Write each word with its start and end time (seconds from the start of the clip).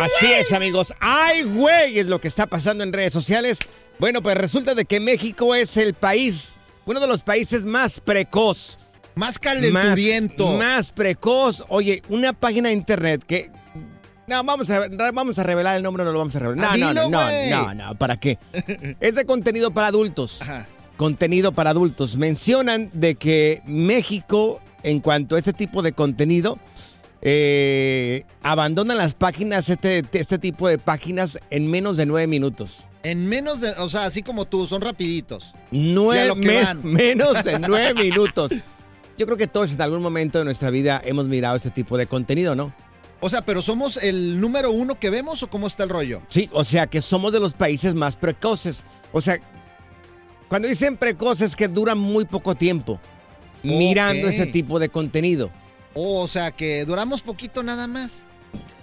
Así 0.00 0.32
es, 0.32 0.52
amigos. 0.52 0.94
¡Ay, 1.00 1.42
güey! 1.42 1.98
Es 1.98 2.06
lo 2.06 2.20
que 2.20 2.28
está 2.28 2.46
pasando 2.46 2.82
en 2.84 2.92
redes 2.92 3.12
sociales. 3.12 3.58
Bueno, 3.98 4.22
pues 4.22 4.36
resulta 4.36 4.74
de 4.74 4.84
que 4.84 4.98
México 5.00 5.54
es 5.54 5.76
el 5.76 5.94
país, 5.94 6.54
uno 6.86 7.00
de 7.00 7.06
los 7.06 7.22
países 7.22 7.64
más 7.66 8.00
precoz. 8.00 8.78
Más 9.14 9.38
calenturiento. 9.38 10.46
Más, 10.52 10.56
más 10.58 10.92
precoz. 10.92 11.64
Oye, 11.68 12.02
una 12.08 12.32
página 12.32 12.68
de 12.70 12.74
internet 12.74 13.22
que... 13.26 13.50
No, 14.26 14.42
vamos 14.44 14.70
a, 14.70 14.86
vamos 15.12 15.38
a 15.40 15.42
revelar 15.42 15.76
el 15.76 15.82
nombre, 15.82 16.04
no 16.04 16.12
lo 16.12 16.18
vamos 16.20 16.36
a 16.36 16.38
revelar. 16.38 16.64
No, 16.64 16.70
Ah, 16.72 16.76
no, 16.76 16.88
dilo, 17.02 17.10
no, 17.10 17.22
güey. 17.24 17.50
no, 17.50 17.74
no, 17.74 17.94
¿para 17.96 18.18
qué? 18.18 18.38
es 19.00 19.14
de 19.16 19.24
contenido 19.26 19.72
para 19.72 19.88
adultos. 19.88 20.40
Ajá. 20.40 20.66
Contenido 20.96 21.50
para 21.52 21.70
adultos. 21.70 22.16
Mencionan 22.16 22.90
de 22.92 23.16
que 23.16 23.60
México, 23.66 24.60
en 24.84 25.00
cuanto 25.00 25.34
a 25.34 25.38
este 25.38 25.52
tipo 25.52 25.82
de 25.82 25.92
contenido, 25.92 26.58
eh, 27.22 28.24
abandonan 28.42 28.98
las 28.98 29.14
páginas, 29.14 29.68
este, 29.68 30.04
este 30.12 30.38
tipo 30.38 30.68
de 30.68 30.78
páginas, 30.78 31.38
en 31.50 31.70
menos 31.70 31.96
de 31.96 32.06
nueve 32.06 32.26
minutos. 32.26 32.80
En 33.02 33.28
menos 33.28 33.60
de, 33.60 33.70
o 33.72 33.88
sea, 33.88 34.04
así 34.04 34.22
como 34.22 34.46
tú, 34.46 34.66
son 34.66 34.80
rapiditos. 34.82 35.52
Nueve, 35.70 36.34
me- 36.34 36.74
menos 36.82 37.44
de 37.44 37.58
nueve 37.66 37.94
minutos. 37.94 38.52
Yo 39.16 39.26
creo 39.26 39.36
que 39.38 39.46
todos 39.46 39.72
en 39.72 39.82
algún 39.82 40.02
momento 40.02 40.38
de 40.38 40.44
nuestra 40.44 40.70
vida 40.70 41.00
hemos 41.04 41.28
mirado 41.28 41.56
este 41.56 41.70
tipo 41.70 41.98
de 41.98 42.06
contenido, 42.06 42.54
¿no? 42.54 42.72
O 43.22 43.28
sea, 43.28 43.42
pero 43.44 43.60
somos 43.60 43.98
el 43.98 44.40
número 44.40 44.70
uno 44.70 44.98
que 44.98 45.10
vemos 45.10 45.42
o 45.42 45.50
cómo 45.50 45.66
está 45.66 45.82
el 45.84 45.90
rollo? 45.90 46.22
Sí, 46.28 46.48
o 46.52 46.64
sea 46.64 46.86
que 46.86 47.02
somos 47.02 47.32
de 47.32 47.40
los 47.40 47.52
países 47.52 47.94
más 47.94 48.16
precoces. 48.16 48.82
O 49.12 49.20
sea, 49.20 49.38
cuando 50.48 50.68
dicen 50.68 50.96
precoces 50.96 51.54
que 51.54 51.68
duran 51.68 51.98
muy 51.98 52.24
poco 52.24 52.54
tiempo 52.54 52.98
mirando 53.62 54.26
este 54.26 54.46
tipo 54.46 54.78
de 54.78 54.88
contenido. 54.88 55.50
O 55.94 56.28
sea, 56.28 56.52
que 56.52 56.84
duramos 56.84 57.22
poquito 57.22 57.62
nada 57.62 57.86
más. 57.86 58.24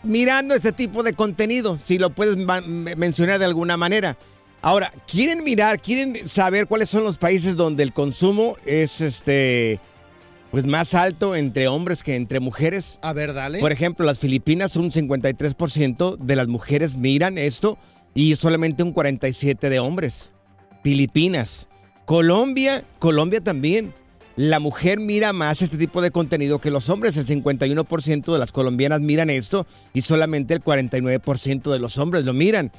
Mirando 0.03 0.55
este 0.55 0.71
tipo 0.71 1.03
de 1.03 1.13
contenido, 1.13 1.77
si 1.77 1.97
lo 1.97 2.11
puedes 2.11 2.37
mencionar 2.37 3.39
de 3.39 3.45
alguna 3.45 3.77
manera. 3.77 4.17
Ahora, 4.61 4.91
¿quieren 5.09 5.43
mirar, 5.43 5.81
quieren 5.81 6.27
saber 6.27 6.67
cuáles 6.67 6.89
son 6.89 7.03
los 7.03 7.17
países 7.17 7.55
donde 7.55 7.83
el 7.83 7.93
consumo 7.93 8.57
es 8.65 9.01
este 9.01 9.79
pues 10.51 10.65
más 10.65 10.93
alto 10.93 11.35
entre 11.35 11.67
hombres 11.67 12.03
que 12.03 12.15
entre 12.15 12.39
mujeres? 12.39 12.99
A 13.01 13.13
ver, 13.13 13.33
dale. 13.33 13.59
Por 13.59 13.71
ejemplo, 13.71 14.05
las 14.05 14.19
Filipinas, 14.19 14.75
un 14.75 14.91
53% 14.91 16.17
de 16.17 16.35
las 16.35 16.47
mujeres 16.47 16.95
miran 16.95 17.37
esto 17.37 17.77
y 18.13 18.35
solamente 18.35 18.83
un 18.83 18.93
47% 18.93 19.69
de 19.69 19.79
hombres. 19.79 20.31
Filipinas. 20.83 21.67
Colombia, 22.05 22.85
Colombia 22.99 23.41
también. 23.41 23.93
La 24.37 24.59
mujer 24.59 24.99
mira 24.99 25.33
más 25.33 25.63
este 25.63 25.77
tipo 25.77 25.99
de 25.99 26.11
contenido 26.11 26.59
que 26.59 26.69
los 26.69 26.89
hombres. 26.89 27.17
El 27.17 27.25
51% 27.25 28.31
de 28.31 28.37
las 28.37 28.51
colombianas 28.51 29.01
miran 29.01 29.31
esto 29.31 29.65
y 29.93 30.01
solamente 30.01 30.53
el 30.53 30.63
49% 30.63 31.71
de 31.71 31.79
los 31.79 31.97
hombres 31.97 32.23
lo 32.23 32.33
miran. 32.33 32.71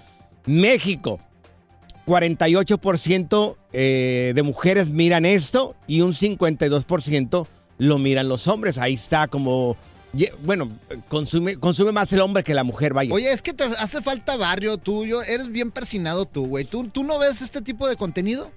México, 0.47 1.19
48% 2.07 3.57
eh, 3.73 4.33
de 4.37 4.43
mujeres 4.45 4.91
miran 4.91 5.27
esto 5.27 5.75
y 5.89 6.01
un 6.01 6.13
52% 6.13 7.47
lo 7.79 7.99
miran 7.99 8.29
los 8.29 8.47
hombres. 8.47 8.79
Ahí 8.79 8.95
está 8.95 9.27
como... 9.27 9.77
Bueno, 10.45 10.71
consume, 11.09 11.57
consume 11.57 11.91
más 11.91 12.13
el 12.13 12.21
hombre 12.21 12.45
que 12.45 12.55
la 12.55 12.63
mujer, 12.63 12.95
vaya. 12.95 13.13
Oye, 13.13 13.33
es 13.33 13.43
que 13.43 13.53
te 13.53 13.65
hace 13.65 14.01
falta 14.01 14.37
barrio 14.37 14.79
tuyo. 14.79 15.23
Eres 15.23 15.49
bien 15.49 15.73
persinado 15.73 16.25
tú, 16.25 16.47
güey. 16.47 16.65
¿Tú, 16.65 16.87
¿Tú 16.89 17.03
no 17.03 17.19
ves 17.19 17.43
este 17.43 17.63
tipo 17.63 17.89
de 17.89 17.97
contenido? 17.97 18.53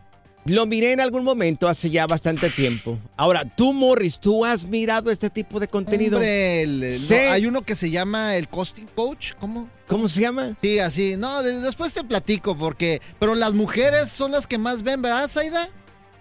Lo 0.46 0.66
miré 0.66 0.92
en 0.94 1.00
algún 1.02 1.24
momento 1.24 1.68
hace 1.68 1.90
ya 1.92 2.08
bastante 2.08 2.50
tiempo. 2.50 2.98
Ahora, 3.16 3.46
tú, 3.46 3.74
Morris, 3.74 4.20
¿tú 4.20 4.44
has 4.44 4.66
mirado 4.66 5.12
este 5.12 5.30
tipo 5.30 5.60
de 5.60 5.68
contenido? 5.68 6.18
Hombre, 6.18 6.64
el- 6.64 6.84
el- 6.84 7.02
no, 7.10 7.32
hay 7.32 7.46
uno 7.46 7.62
que 7.62 7.76
se 7.76 7.92
llama 7.92 8.36
el 8.36 8.48
Costing 8.48 8.88
Coach. 8.96 9.34
¿Cómo? 9.40 9.70
¿Cómo 9.88 10.10
se 10.10 10.22
llama? 10.22 10.56
Sí, 10.62 10.80
así. 10.80 11.16
No, 11.16 11.44
de- 11.44 11.60
después 11.62 11.94
te 11.94 12.04
platico 12.04 12.58
porque... 12.58 13.02
Pero 13.20 13.36
las 13.36 13.54
mujeres 13.54 14.10
son 14.10 14.32
las 14.32 14.48
que 14.48 14.58
más 14.58 14.82
ven, 14.82 15.02
¿verdad, 15.04 15.28
Saida? 15.30 15.70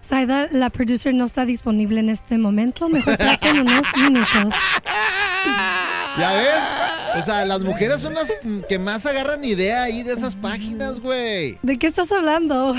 Saida, 0.01 0.47
la 0.51 0.69
producer 0.69 1.13
no 1.15 1.25
está 1.25 1.45
disponible 1.45 1.99
en 1.99 2.09
este 2.09 2.37
momento. 2.37 2.89
Mejor 2.89 3.17
traten 3.17 3.59
unos 3.61 3.85
minutos. 3.95 4.53
¿Ya 6.19 6.33
ves? 6.33 7.19
O 7.19 7.23
sea, 7.23 7.45
las 7.45 7.61
mujeres 7.61 8.01
son 8.01 8.13
las 8.13 8.31
que 8.69 8.77
más 8.79 9.05
agarran 9.05 9.43
idea 9.43 9.83
ahí 9.83 10.03
de 10.03 10.13
esas 10.13 10.35
páginas, 10.35 10.99
güey. 10.99 11.57
¿De 11.61 11.77
qué 11.79 11.87
estás 11.87 12.11
hablando? 12.11 12.75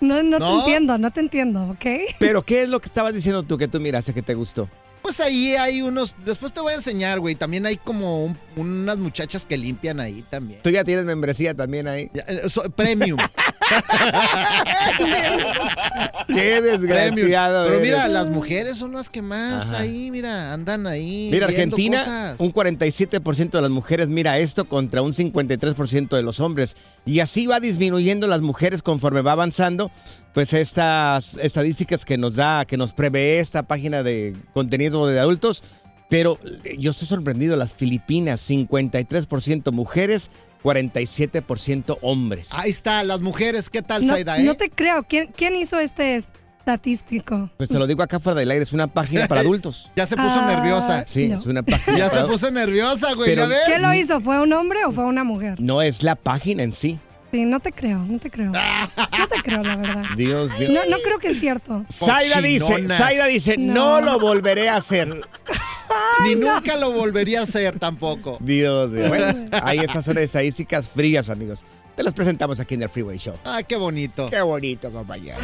No, 0.00 0.22
no, 0.22 0.38
¿No? 0.38 0.52
te 0.52 0.58
entiendo, 0.60 0.98
no 0.98 1.10
te 1.10 1.20
entiendo, 1.20 1.62
¿ok? 1.70 1.86
Pero, 2.18 2.42
¿qué 2.44 2.62
es 2.62 2.68
lo 2.68 2.80
que 2.80 2.86
estabas 2.86 3.12
diciendo 3.14 3.42
tú 3.42 3.58
que 3.58 3.68
tú 3.68 3.80
miraste 3.80 4.12
que 4.14 4.22
te 4.22 4.34
gustó? 4.34 4.68
Pues 5.02 5.20
ahí 5.20 5.54
hay 5.54 5.80
unos, 5.80 6.14
después 6.24 6.52
te 6.52 6.60
voy 6.60 6.72
a 6.72 6.76
enseñar, 6.76 7.20
güey. 7.20 7.34
También 7.34 7.64
hay 7.66 7.76
como 7.76 8.24
un- 8.24 8.36
unas 8.56 8.98
muchachas 8.98 9.46
que 9.46 9.56
limpian 9.56 10.00
ahí 10.00 10.24
también. 10.28 10.60
Tú 10.62 10.70
ya 10.70 10.84
tienes 10.84 11.04
membresía 11.04 11.54
también 11.54 11.86
ahí. 11.88 12.10
Ya, 12.12 12.22
eh, 12.28 12.48
so- 12.48 12.68
premium. 12.70 13.18
Qué 16.28 16.60
desgraciado. 16.62 17.64
Pero 17.64 17.76
eres. 17.78 17.86
mira, 17.86 18.08
las 18.08 18.28
mujeres 18.28 18.76
son 18.76 18.92
las 18.92 19.08
que 19.08 19.22
más 19.22 19.68
Ajá. 19.68 19.80
ahí, 19.80 20.10
mira, 20.10 20.52
andan 20.52 20.86
ahí. 20.86 21.28
Mira, 21.30 21.46
Argentina, 21.46 21.98
cosas. 21.98 22.40
un 22.40 22.52
47% 22.52 23.50
de 23.50 23.62
las 23.62 23.70
mujeres 23.70 24.08
mira 24.08 24.38
esto 24.38 24.66
contra 24.66 25.02
un 25.02 25.14
53% 25.14 26.16
de 26.16 26.22
los 26.22 26.40
hombres. 26.40 26.76
Y 27.04 27.20
así 27.20 27.46
va 27.46 27.60
disminuyendo 27.60 28.26
las 28.26 28.40
mujeres 28.40 28.82
conforme 28.82 29.22
va 29.22 29.32
avanzando. 29.32 29.90
Pues 30.34 30.52
estas 30.52 31.34
estadísticas 31.36 32.04
que 32.04 32.18
nos 32.18 32.36
da, 32.36 32.64
que 32.64 32.76
nos 32.76 32.92
prevé 32.92 33.40
esta 33.40 33.64
página 33.64 34.02
de 34.02 34.36
contenido 34.52 35.06
de 35.06 35.18
adultos. 35.18 35.64
Pero 36.08 36.38
eh, 36.64 36.76
yo 36.78 36.90
estoy 36.92 37.06
sorprendido, 37.08 37.54
las 37.56 37.74
Filipinas, 37.74 38.48
53% 38.48 39.72
mujeres, 39.72 40.30
47% 40.62 41.98
hombres. 42.02 42.48
Ahí 42.52 42.70
está, 42.70 43.02
las 43.02 43.20
mujeres, 43.20 43.68
¿qué 43.70 43.82
tal, 43.82 44.06
No, 44.06 44.14
Saida? 44.14 44.38
eh? 44.38 44.42
no 44.44 44.54
te 44.54 44.70
creo. 44.70 45.02
¿Quién, 45.02 45.30
quién 45.36 45.54
hizo 45.56 45.78
este 45.78 46.16
estatístico? 46.16 47.50
Pues 47.56 47.68
te 47.68 47.78
lo 47.78 47.86
digo 47.86 48.02
acá 48.02 48.20
fuera 48.20 48.38
del 48.40 48.50
aire, 48.50 48.62
es 48.62 48.72
una 48.72 48.86
página 48.86 49.26
para 49.28 49.40
adultos. 49.42 49.90
Ya 49.96 50.06
se 50.06 50.16
puso 50.16 50.28
Ah, 50.30 50.46
nerviosa. 50.46 51.04
Sí, 51.06 51.28
No. 51.28 51.36
es 51.38 51.46
una 51.46 51.62
página. 51.62 51.98
Ya 51.98 52.10
se 52.10 52.20
puso 52.22 52.50
nerviosa, 52.50 53.12
güey, 53.14 53.30
Pero- 53.30 53.42
¿ya 53.42 53.48
ves? 53.48 53.58
¿Quién 53.66 53.82
lo 53.82 53.94
hizo? 53.94 54.20
¿Fue 54.20 54.40
un 54.40 54.52
hombre 54.52 54.84
o 54.86 54.92
fue 54.92 55.04
una 55.04 55.24
mujer? 55.24 55.60
No 55.60 55.82
es 55.82 56.02
la 56.02 56.14
página 56.14 56.62
en 56.62 56.72
sí. 56.72 56.98
Sí, 57.30 57.44
no 57.44 57.60
te 57.60 57.72
creo, 57.72 57.98
no 57.98 58.18
te 58.18 58.30
creo. 58.30 58.50
No 58.52 59.28
te 59.28 59.42
creo, 59.42 59.62
la 59.62 59.76
verdad. 59.76 60.02
Dios, 60.16 60.56
Dios. 60.58 60.70
No, 60.70 60.84
no 60.86 60.96
creo 61.02 61.18
que 61.18 61.28
es 61.28 61.40
cierto. 61.40 61.84
Zaida 61.92 62.40
dice. 62.40 62.88
Zaida 62.88 63.26
dice, 63.26 63.56
No. 63.58 64.00
no. 64.00 64.12
lo 64.12 64.18
volveré 64.18 64.68
a 64.68 64.76
hacer. 64.76 65.08
Ni 66.24 66.34
nunca 66.34 66.76
lo 66.76 66.92
volvería 66.92 67.40
a 67.40 67.42
hacer 67.42 67.78
tampoco. 67.78 68.38
Dios 68.40 68.90
mío. 68.90 69.08
Bueno, 69.08 69.48
ahí 69.62 69.78
esas 69.78 70.04
son 70.04 70.18
estadísticas 70.18 70.88
frías, 70.88 71.28
amigos. 71.28 71.64
Te 71.96 72.02
las 72.02 72.14
presentamos 72.14 72.60
aquí 72.60 72.74
en 72.74 72.82
el 72.84 72.88
Freeway 72.88 73.18
Show. 73.18 73.36
Ah, 73.44 73.62
qué 73.62 73.76
bonito. 73.76 74.30
Qué 74.30 74.40
bonito, 74.40 74.90
compañero. 74.92 75.38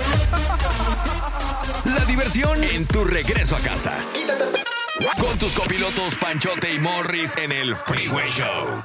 La 1.84 2.04
diversión 2.06 2.62
en 2.62 2.86
tu 2.86 3.04
regreso 3.04 3.56
a 3.56 3.60
casa. 3.60 3.98
Con 5.20 5.36
tus 5.38 5.52
copilotos 5.54 6.14
Panchote 6.16 6.72
y 6.72 6.78
Morris 6.78 7.36
en 7.36 7.50
el 7.52 7.74
Freeway 7.74 8.30
Show. 8.30 8.84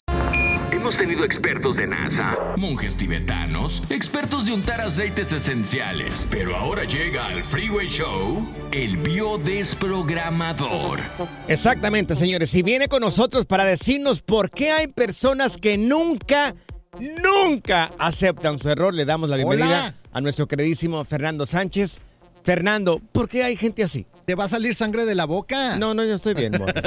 Hemos 0.89 1.01
tenido 1.01 1.24
expertos 1.24 1.75
de 1.75 1.86
NASA, 1.86 2.36
monjes 2.57 2.97
tibetanos, 2.97 3.83
expertos 3.91 4.44
de 4.47 4.53
untar 4.53 4.81
aceites 4.81 5.31
esenciales, 5.31 6.25
pero 6.31 6.56
ahora 6.56 6.83
llega 6.83 7.27
al 7.27 7.44
Freeway 7.44 7.88
Show 7.88 8.50
el 8.71 8.97
biodesprogramador. 8.97 11.01
Exactamente, 11.47 12.15
señores. 12.15 12.56
Y 12.56 12.63
viene 12.63 12.88
con 12.88 13.01
nosotros 13.01 13.45
para 13.45 13.65
decirnos 13.65 14.24
por 14.24 14.50
qué 14.50 14.71
hay 14.71 14.88
personas 14.88 15.57
que 15.57 15.77
nunca, 15.77 16.56
nunca 17.00 17.91
aceptan 18.00 18.57
su 18.57 18.68
error. 18.68 18.91
Le 18.91 19.06
damos 19.06 19.30
la 19.30 19.36
bienvenida 19.36 19.68
Hola. 19.68 19.94
a 20.12 20.21
nuestro 20.21 20.47
queridísimo 20.47 21.06
Fernando 21.06 21.45
Sánchez. 21.45 22.00
Fernando, 22.44 23.00
¿por 23.12 23.30
qué 23.30 23.44
hay 23.44 23.56
gente 23.56 23.83
así? 23.83 24.07
¿Te 24.25 24.33
va 24.33 24.45
a 24.45 24.47
salir 24.47 24.74
sangre 24.74 25.06
de 25.06 25.13
la 25.13 25.25
boca? 25.25 25.77
No, 25.77 25.94
no, 25.94 26.03
yo 26.03 26.15
estoy 26.15 26.33
bien, 26.33 26.53
Morris. 26.57 26.81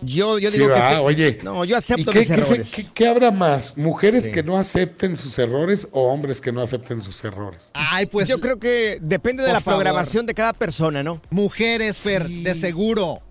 Yo, 0.00 0.38
yo 0.38 0.50
Sí, 0.50 0.58
digo 0.58 0.68
que, 0.74 0.80
va, 0.80 0.90
que- 0.90 0.96
oye. 0.98 1.38
No, 1.42 1.64
yo 1.64 1.74
¿Y 1.76 1.78
acepto 1.78 2.12
qué, 2.12 2.18
mis 2.20 2.28
qué 2.28 2.34
errores. 2.34 2.70
qué- 2.74 2.86
qué 2.94 3.06
habrá 3.08 3.30
más? 3.30 3.76
¿Mujeres 3.78 4.24
Sí. 4.24 4.32
que 4.32 4.42
no 4.42 4.58
acepten 4.58 5.16
sus 5.16 5.38
errores 5.38 5.88
o 5.92 6.02
hombres 6.12 6.40
que 6.40 6.52
no 6.52 6.60
acepten 6.60 7.00
sus 7.00 7.24
errores? 7.24 7.70
Ay, 7.74 8.06
pues 8.06 8.28
yo 8.28 8.38
creo 8.40 8.58
que 8.58 8.98
depende 9.00 9.42
de 9.42 9.52
la 9.52 9.60
favor. 9.60 9.78
programación 9.82 10.26
de 10.26 10.34
cada 10.34 10.52
persona, 10.52 11.02
¿no? 11.02 11.20
mujeres, 11.30 11.96
Fer, 11.98 12.28
de 12.28 12.54
seguro. 12.54 13.22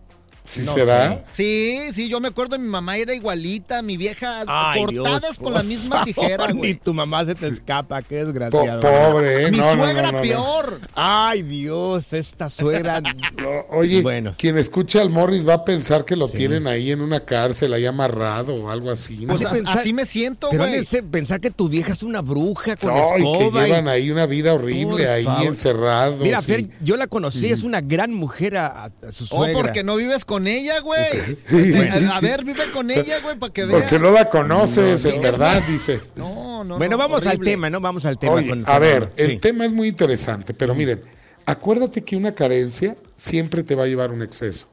¿Sí 0.46 0.62
No 0.64 0.74
será? 0.74 1.24
Sí, 1.32 1.80
sí, 1.94 2.08
yo 2.08 2.20
me 2.20 2.28
acuerdo, 2.28 2.58
mi 2.60 2.68
mamá 2.68 2.98
era 2.98 3.14
igualita, 3.16 3.82
mi 3.82 3.98
vieja, 3.98 4.44
Ay, 4.48 4.86
cortadas 4.86 5.22
Dios, 5.22 5.38
con 5.40 5.54
la 5.54 5.64
misma 5.64 6.04
tijera, 6.06 6.52
güey. 6.52 6.76
tu 6.76 6.94
mamá 6.94 7.26
se 7.26 7.34
te 7.36 7.48
escapa, 7.48 8.02
qué 8.04 8.20
Po- 8.20 8.26
desgraciado. 8.28 8.82
pobre, 8.82 9.48
¿eh? 9.48 9.52
Mi 9.52 9.58
No, 9.58 9.74
suegra 9.76 10.12
no, 10.12 10.22
peor. 10.22 10.80
Ay, 10.94 11.42
Dios, 11.42 12.14
esta 12.14 12.50
suegra. 12.50 13.02
O- 13.46 13.78
Oye, 13.78 14.02
Bueno. 14.02 14.36
quien 14.38 14.58
escucha 14.58 15.02
al 15.02 15.10
Morris 15.10 15.48
va 15.48 15.56
a 15.56 15.66
pensar 15.66 16.06
que 16.06 16.16
lo 16.16 16.28
tienen 16.28 16.68
ahí 16.68 16.92
en 16.92 17.02
una 17.02 17.20
cárcel, 17.26 17.74
ahí 17.74 17.86
amarrado 17.86 18.54
o 18.56 18.70
algo 18.70 18.92
así. 18.92 19.26
¿no? 19.26 19.36
Pues 19.36 19.48
pensar- 19.50 19.80
así 19.80 19.94
me 19.94 20.06
siento, 20.06 20.50
Pero 20.52 20.68
güey. 20.68 20.86
ser- 20.86 21.04
pensar 21.06 21.42
que 21.42 21.52
tu 21.52 21.68
vieja 21.70 21.94
es 21.94 22.04
una 22.04 22.22
bruja 22.22 22.76
con 22.76 22.94
No, 22.94 22.98
y 23.18 23.22
que 23.24 23.30
escoba. 23.30 23.64
y- 23.64 23.66
llevan 23.70 23.88
ahí 23.88 24.12
una 24.12 24.26
vida 24.26 24.54
horrible, 24.54 25.04
Por 25.06 25.08
ahí 25.14 25.24
favor. 25.24 25.46
encerrados. 25.48 26.20
Mira, 26.20 26.40
y- 26.40 26.44
Fer, 26.44 26.70
yo 26.82 26.98
la 26.98 27.08
conocí, 27.08 27.48
es 27.52 27.64
una 27.64 27.82
gran 27.82 28.14
mujer 28.14 28.58
a, 28.58 28.92
su 29.12 29.24
Oh, 29.26 29.28
suegra. 29.38 29.62
porque 29.62 29.84
no 29.84 29.96
vives 29.96 30.24
con 30.26 30.35
ella, 30.48 30.80
güey. 30.82 31.02
A, 32.10 32.18
a 32.18 32.20
ver, 32.22 32.44
vive 32.44 32.72
con 32.72 32.90
ella, 32.92 33.20
güey, 33.22 33.38
para 33.38 33.54
que 33.54 33.66
veas. 33.66 33.82
Porque 33.84 34.00
no 34.00 34.12
la 34.12 34.30
conoces, 34.30 35.04
No, 35.04 35.10
en 35.12 35.22
verdad, 35.22 35.62
dice. 35.68 36.00
No, 36.16 36.64
no, 36.64 36.78
Bueno, 36.78 36.92
no, 36.92 36.98
vamos 36.98 37.26
al 37.28 37.40
tema, 37.40 37.70
¿no? 37.70 37.80
Vamos 37.82 38.06
al 38.06 38.18
tema. 38.18 38.34
Oye, 38.34 38.50
con 38.50 38.64
a 38.68 38.80
ver, 38.80 39.12
el 39.18 39.32
Sí. 39.32 39.38
tema 39.38 39.66
es 39.66 39.72
muy 39.72 39.88
interesante, 39.88 40.54
pero 40.54 40.76
miren, 40.76 41.02
acuérdate 41.46 42.04
que 42.04 42.16
una 42.16 42.34
carencia 42.36 42.96
siempre 43.16 43.64
te 43.64 43.76
va 43.76 43.84
a 43.84 43.88
llevar 43.88 44.10
a 44.10 44.14
un 44.14 44.22
exceso. 44.22 44.68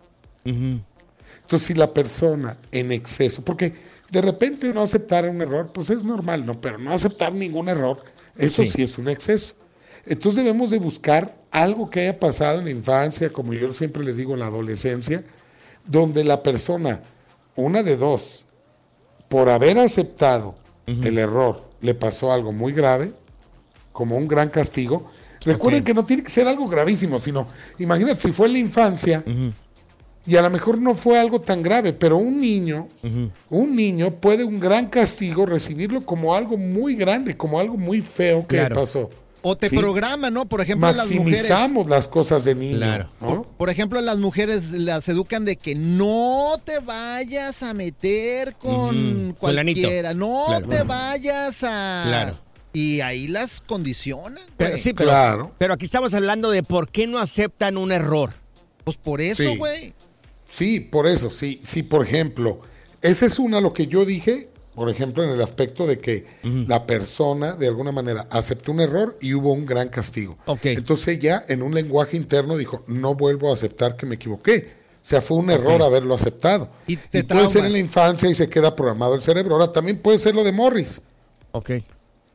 Entonces, 0.44 1.66
si 1.66 1.74
la 1.74 1.92
persona 1.92 2.56
en 2.70 2.92
exceso, 2.92 3.44
porque 3.44 3.72
de 4.10 4.20
repente 4.22 4.72
no 4.72 4.82
aceptar 4.82 5.28
un 5.28 5.40
error, 5.40 5.70
pues 5.72 5.90
es 5.90 6.02
normal, 6.02 6.44
¿no? 6.46 6.60
Pero 6.60 6.78
no 6.78 6.92
aceptar 6.92 7.32
ningún 7.32 7.68
error, 7.68 8.02
eso 8.36 8.62
Sí. 8.64 8.70
sí, 8.70 8.82
es 8.82 8.98
un 8.98 9.08
exceso. 9.08 9.54
Entonces 10.06 10.42
debemos 10.44 10.70
de 10.70 10.78
buscar 10.78 11.36
algo 11.52 11.88
que 11.88 12.00
haya 12.00 12.18
pasado 12.18 12.58
en 12.58 12.64
la 12.64 12.70
infancia, 12.72 13.30
como 13.32 13.52
yo 13.52 13.72
siempre 13.72 14.02
les 14.02 14.16
digo, 14.16 14.34
en 14.34 14.40
la 14.40 14.46
adolescencia, 14.46 15.22
donde 15.86 16.24
la 16.24 16.42
persona, 16.42 17.00
una 17.56 17.82
de 17.82 17.96
dos, 17.96 18.44
por 19.28 19.48
haber 19.48 19.78
aceptado 19.78 20.54
el 20.86 21.18
error, 21.18 21.64
le 21.80 21.94
pasó 21.94 22.32
algo 22.32 22.52
muy 22.52 22.72
grave, 22.72 23.12
como 23.92 24.16
un 24.16 24.26
gran 24.28 24.48
castigo. 24.48 25.06
Recuerden 25.44 25.82
que 25.84 25.94
no 25.94 26.04
tiene 26.04 26.22
que 26.22 26.30
ser 26.30 26.46
algo 26.46 26.68
gravísimo, 26.68 27.18
sino, 27.18 27.46
imagínate, 27.78 28.20
si 28.20 28.32
fue 28.32 28.46
en 28.46 28.52
la 28.52 28.58
infancia, 28.58 29.24
y 30.24 30.36
a 30.36 30.42
lo 30.42 30.50
mejor 30.50 30.78
no 30.78 30.94
fue 30.94 31.18
algo 31.18 31.40
tan 31.40 31.62
grave, 31.62 31.92
pero 31.92 32.16
un 32.18 32.40
niño, 32.40 32.88
un 33.50 33.74
niño 33.76 34.10
puede 34.12 34.44
un 34.44 34.60
gran 34.60 34.86
castigo 34.88 35.44
recibirlo 35.46 36.00
como 36.06 36.34
algo 36.34 36.56
muy 36.56 36.94
grande, 36.94 37.36
como 37.36 37.58
algo 37.58 37.76
muy 37.76 38.00
feo 38.00 38.46
que 38.46 38.56
Claro. 38.56 38.74
pasó. 38.76 39.10
O 39.44 39.56
te 39.56 39.68
Sí. 39.68 39.76
programa, 39.76 40.30
¿no? 40.30 40.46
Por 40.46 40.60
ejemplo, 40.60 40.92
las 40.92 41.10
mujeres. 41.10 41.42
Maximizamos 41.50 41.90
las 41.90 42.06
cosas 42.08 42.44
de 42.44 42.54
niño. 42.54 42.76
Claro. 42.76 43.08
¿no? 43.20 43.42
Por 43.58 43.70
ejemplo, 43.70 44.00
las 44.00 44.18
mujeres 44.18 44.70
las 44.72 45.08
educan 45.08 45.44
de 45.44 45.56
que 45.56 45.74
no 45.74 46.60
te 46.64 46.78
vayas 46.78 47.62
a 47.64 47.74
meter 47.74 48.54
con 48.54 49.34
cualquiera, 49.38 50.14
no 50.14 50.44
Claro. 50.46 50.68
te 50.68 50.82
vayas 50.84 51.64
a... 51.64 52.04
Claro. 52.06 52.38
Y 52.72 53.00
ahí 53.00 53.28
las 53.28 53.60
condicionan, 53.60 54.42
Pero, 54.56 54.76
sí, 54.78 54.94
pero, 54.94 55.10
Claro. 55.10 55.54
pero 55.58 55.74
aquí 55.74 55.84
estamos 55.84 56.14
hablando 56.14 56.50
de 56.50 56.62
por 56.62 56.88
qué 56.88 57.06
no 57.06 57.18
aceptan 57.18 57.76
un 57.76 57.92
error. 57.92 58.32
Pues 58.84 58.96
por 58.96 59.20
eso, 59.20 59.42
Sí. 59.42 59.56
güey. 59.56 59.92
Sí, 60.50 60.80
por 60.80 61.06
eso, 61.06 61.30
sí, 61.30 61.60
sí, 61.64 61.82
por 61.82 62.06
ejemplo, 62.06 62.60
esa 63.00 63.26
es 63.26 63.38
una 63.38 63.60
lo 63.60 63.72
que 63.74 63.88
yo 63.88 64.04
dije, 64.04 64.48
por 64.74 64.88
ejemplo, 64.88 65.22
en 65.22 65.30
el 65.30 65.42
aspecto 65.42 65.86
de 65.86 65.98
que 65.98 66.24
la 66.42 66.86
persona 66.86 67.54
de 67.54 67.68
alguna 67.68 67.92
manera 67.92 68.26
aceptó 68.30 68.72
un 68.72 68.80
error 68.80 69.18
y 69.20 69.34
hubo 69.34 69.52
un 69.52 69.66
gran 69.66 69.88
castigo. 69.88 70.38
Ok. 70.46 70.66
Entonces 70.66 71.08
ella 71.18 71.44
en 71.48 71.62
un 71.62 71.74
lenguaje 71.74 72.16
interno 72.16 72.56
dijo, 72.56 72.82
no 72.86 73.14
vuelvo 73.14 73.50
a 73.50 73.54
aceptar 73.54 73.96
que 73.96 74.06
me 74.06 74.14
equivoqué. 74.14 74.80
O 75.04 75.08
sea, 75.08 75.20
fue 75.20 75.36
un 75.36 75.50
error 75.50 75.82
haberlo 75.82 76.14
aceptado. 76.14 76.70
Y 76.86 76.96
te 76.96 77.24
puede 77.24 77.48
ser 77.48 77.64
en 77.64 77.72
la 77.72 77.78
infancia 77.78 78.30
y 78.30 78.34
se 78.34 78.48
queda 78.48 78.74
programado 78.76 79.14
el 79.14 79.22
cerebro. 79.22 79.54
Ahora 79.56 79.72
también 79.72 79.98
puede 79.98 80.18
ser 80.18 80.34
lo 80.34 80.44
de 80.44 80.52
Morris, 80.52 81.00
Ok. 81.50 81.70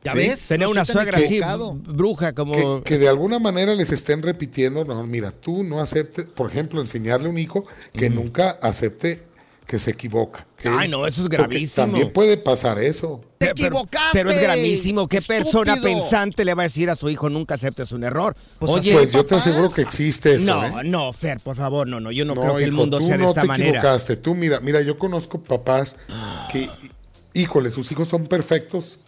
¿Ya 0.04 0.12
Sí. 0.12 0.18
ves? 0.20 0.48
Tener 0.48 0.68
No 0.68 0.72
una 0.72 0.86
suegra 0.86 1.18
así, 1.18 1.42
bruja, 1.88 2.34
como... 2.34 2.54
que, 2.54 2.84
que 2.84 2.98
de 3.00 3.10
alguna 3.10 3.40
manera 3.40 3.74
les 3.74 3.92
estén 3.92 4.22
repitiendo, 4.22 4.86
no, 4.86 5.04
mira, 5.08 5.32
tú 5.32 5.64
no 5.64 5.82
aceptes, 5.82 6.28
por 6.28 6.50
ejemplo, 6.52 6.80
enseñarle 6.82 7.28
a 7.28 7.30
un 7.32 7.40
hijo 7.40 7.66
que 7.94 8.10
nunca 8.12 8.52
acepte 8.62 9.24
que 9.68 9.78
se 9.78 9.92
equivoca. 9.92 10.48
Ay, 10.64 10.88
no, 10.88 11.06
eso 11.06 11.22
es 11.22 11.24
porque 11.28 11.36
gravísimo. 11.38 11.86
También 11.88 12.14
puede 12.14 12.38
pasar 12.38 12.80
eso. 12.82 13.22
¡Te 13.38 13.50
equivocaste! 13.52 14.10
Pero 14.14 14.32
es 14.32 14.42
gravísimo. 14.42 15.08
¿Qué 15.10 15.22
persona 15.22 15.76
pensante 15.82 16.46
le 16.46 16.54
va 16.54 16.64
a 16.64 16.68
decir 16.68 16.90
a 16.90 16.96
su 16.96 17.10
hijo 17.10 17.30
nunca 17.30 17.56
aceptes 17.56 17.92
un 17.92 18.06
error? 18.06 18.36
Pues 18.60 18.72
Oye, 18.72 18.94
pues 18.94 19.12
yo 19.12 19.26
te 19.26 19.36
aseguro 19.36 19.70
que 19.70 19.82
existe 19.82 20.36
eso. 20.36 20.46
no, 20.46 20.80
¿eh? 20.80 20.84
no, 20.86 21.12
Fer, 21.12 21.42
por 21.42 21.58
favor, 21.58 21.86
no, 21.88 22.00
no. 22.00 22.12
Yo 22.12 22.24
no, 22.24 22.34
No, 22.34 22.42
creo 22.42 22.56
que 22.56 22.64
el 22.64 22.72
mundo 22.72 23.02
sea 23.02 23.18
de 23.18 23.24
no 23.24 23.30
esta 23.30 23.42
te 23.42 23.48
manera. 23.48 23.70
equivocaste. 23.80 24.16
Tú 24.16 24.34
mira, 24.36 24.62
mira, 24.62 24.82
yo 24.82 24.98
conozco 24.98 25.42
papás 25.42 25.98
que, 26.52 26.70
híjole, 27.34 27.70
sus 27.70 27.92
hijos 27.92 28.08
son 28.08 28.26
perfectos 28.28 29.00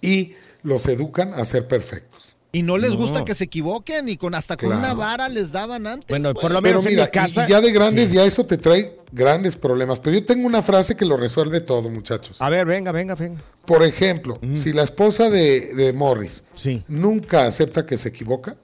y 0.00 0.32
los 0.62 0.86
educan 0.88 1.34
a 1.34 1.44
ser 1.44 1.68
perfectos. 1.68 2.35
Y 2.56 2.62
no 2.62 2.78
les 2.78 2.92
No. 2.92 2.96
gusta 2.96 3.24
que 3.24 3.34
se 3.34 3.44
equivoquen 3.44 4.08
y 4.08 4.16
con 4.16 4.34
hasta 4.34 4.56
con 4.56 4.68
Claro. 4.70 4.80
una 4.84 4.94
vara 4.94 5.28
les 5.28 5.52
daban 5.52 5.86
antes. 5.86 6.08
Bueno, 6.08 6.32
por 6.32 6.50
lo 6.50 6.62
Pero 6.62 6.80
menos 6.80 6.86
en 6.86 6.98
mi 6.98 7.06
casa. 7.08 7.44
y, 7.46 7.50
ya 7.50 7.60
de 7.60 7.70
grandes 7.70 8.12
ya 8.12 8.24
eso 8.24 8.46
te 8.46 8.56
trae 8.56 8.96
grandes 9.12 9.56
problemas. 9.56 9.98
Pero 10.00 10.18
yo 10.18 10.24
tengo 10.24 10.46
una 10.46 10.62
frase 10.62 10.96
que 10.96 11.04
lo 11.04 11.16
resuelve 11.18 11.60
todo, 11.60 11.90
muchachos. 11.90 12.40
A 12.40 12.48
ver, 12.48 12.64
venga, 12.66 12.92
venga, 12.92 13.14
venga. 13.14 13.42
Por 13.66 13.82
ejemplo, 13.82 14.38
si 14.56 14.72
la 14.72 14.84
esposa 14.84 15.28
de, 15.28 15.74
de 15.74 15.92
Morris 15.92 16.42
Sí. 16.54 16.82
nunca 16.88 17.46
acepta 17.46 17.84
que 17.84 17.96
se 17.98 18.08
equivoca, 18.08 18.56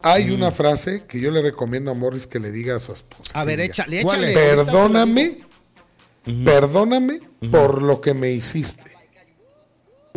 Hay 0.00 0.30
una 0.30 0.50
frase 0.52 1.02
que 1.08 1.18
yo 1.20 1.30
le 1.32 1.42
recomiendo 1.42 1.90
a 1.90 1.94
Morris 1.94 2.28
que 2.28 2.38
le 2.38 2.52
diga 2.52 2.76
a 2.76 2.78
su 2.78 2.92
esposa. 2.92 3.32
A 3.34 3.44
ver, 3.44 3.56
diga, 3.60 3.72
échale, 3.72 4.02
¿Cuál 4.02 4.22
échale. 4.24 4.34
Perdóname, 4.34 5.38
perdóname 6.44 7.20
por 7.50 7.82
lo 7.82 8.00
que 8.00 8.14
me 8.14 8.30
hiciste. 8.30 8.92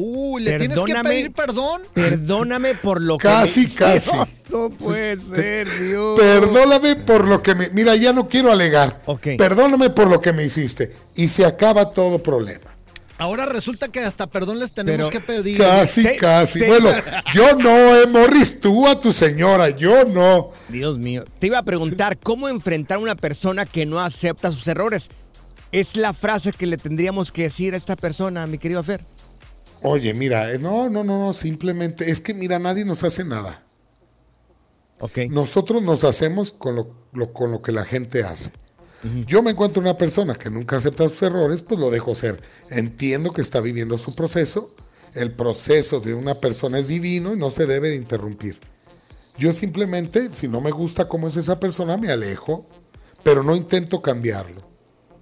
Uy, 0.03 0.41
le 0.41 0.57
tienes 0.57 0.77
que 0.77 0.83
Perdóname. 0.83 1.09
pedir 1.09 1.31
perdón. 1.31 1.81
Perdóname 1.93 2.75
por 2.75 2.99
lo 3.01 3.17
que. 3.17 3.27
Casi, 3.27 3.61
me- 3.67 3.73
casi. 3.75 4.11
Dios, 4.11 4.27
no 4.49 4.69
puede 4.71 5.17
ser, 5.21 5.67
Dios. 5.79 6.19
Perdóname 6.19 6.95
por 6.95 7.25
lo 7.27 7.41
que 7.43 7.53
me... 7.55 7.69
Mira, 7.69 7.95
ya 7.95 8.11
no 8.13 8.27
quiero 8.27 8.51
alegar. 8.51 9.01
Ok. 9.05 9.27
Perdóname 9.37 9.89
por 9.91 10.07
lo 10.09 10.19
que 10.19 10.33
me 10.33 10.43
hiciste. 10.43 10.95
Y 11.15 11.27
se 11.27 11.45
acaba 11.45 11.91
todo 11.93 12.21
problema. 12.23 12.71
Ahora 13.17 13.45
resulta 13.45 13.89
que 13.89 13.99
hasta 13.99 14.25
perdón 14.25 14.57
les 14.59 14.71
tenemos 14.71 15.07
Pero- 15.07 15.09
que 15.11 15.19
pedir. 15.19 15.59
Casi, 15.59 16.01
Te- 16.01 16.17
casi. 16.17 16.57
te- 16.59 16.67
Bueno, 16.67 16.89
yo 17.35 17.55
no, 17.55 17.95
eh, 17.95 18.07
Morris, 18.07 18.59
tú 18.59 18.87
a 18.87 18.99
tu 18.99 19.13
señora, 19.13 19.69
yo 19.69 20.05
no. 20.05 20.49
Dios 20.69 20.97
mío. 20.97 21.23
Te 21.37 21.45
iba 21.45 21.59
a 21.59 21.63
preguntar 21.63 22.17
cómo 22.17 22.49
enfrentar 22.49 22.97
a 22.97 22.99
una 22.99 23.15
persona 23.15 23.67
que 23.67 23.85
no 23.85 23.99
acepta 23.99 24.51
sus 24.51 24.67
errores. 24.67 25.09
Es 25.71 25.95
la 25.95 26.13
frase 26.13 26.51
que 26.51 26.65
le 26.65 26.77
tendríamos 26.77 27.31
que 27.31 27.43
decir 27.43 27.75
a 27.75 27.77
esta 27.77 27.95
persona, 27.95 28.47
mi 28.47 28.57
querido 28.57 28.81
Fer. 28.83 29.05
Oye, 29.81 30.13
mira, 30.13 30.51
eh, 30.51 30.59
no, 30.59 30.89
no, 30.89 31.03
no, 31.03 31.19
no, 31.19 31.33
simplemente 31.33 32.09
es 32.11 32.21
que, 32.21 32.33
mira, 32.33 32.59
nadie 32.59 32.85
nos 32.85 33.03
hace 33.03 33.23
nada. 33.23 33.63
Ok. 34.99 35.19
Nosotros 35.29 35.81
nos 35.81 36.03
hacemos 36.03 36.51
con 36.51 36.75
lo, 36.75 36.95
lo- 37.13 37.33
con 37.33 37.51
lo 37.51 37.61
que 37.61 37.71
la 37.71 37.85
gente 37.85 38.23
hace. 38.23 38.51
Yo 39.25 39.41
me 39.41 39.49
encuentro 39.49 39.81
una 39.81 39.97
persona 39.97 40.35
que 40.35 40.51
nunca 40.51 40.75
acepta 40.75 41.09
sus 41.09 41.23
errores, 41.23 41.63
pues 41.63 41.79
lo 41.79 41.89
dejo 41.89 42.13
ser. 42.13 42.39
Entiendo 42.69 43.31
que 43.31 43.41
está 43.41 43.59
viviendo 43.59 43.97
su 43.97 44.13
proceso. 44.13 44.75
El 45.15 45.31
proceso 45.31 45.99
de 45.99 46.13
una 46.13 46.35
persona 46.35 46.77
es 46.77 46.87
divino 46.87 47.33
y 47.33 47.37
no 47.37 47.49
se 47.49 47.65
debe 47.65 47.89
de 47.89 47.95
interrumpir. 47.95 48.59
Yo 49.39 49.53
simplemente, 49.53 50.29
si 50.33 50.47
no 50.47 50.61
me 50.61 50.69
gusta 50.69 51.07
cómo 51.07 51.27
es 51.27 51.35
esa 51.35 51.59
persona, 51.59 51.97
me 51.97 52.11
alejo, 52.11 52.67
pero 53.23 53.41
no 53.41 53.55
intento 53.55 54.03
cambiarlo. 54.03 54.61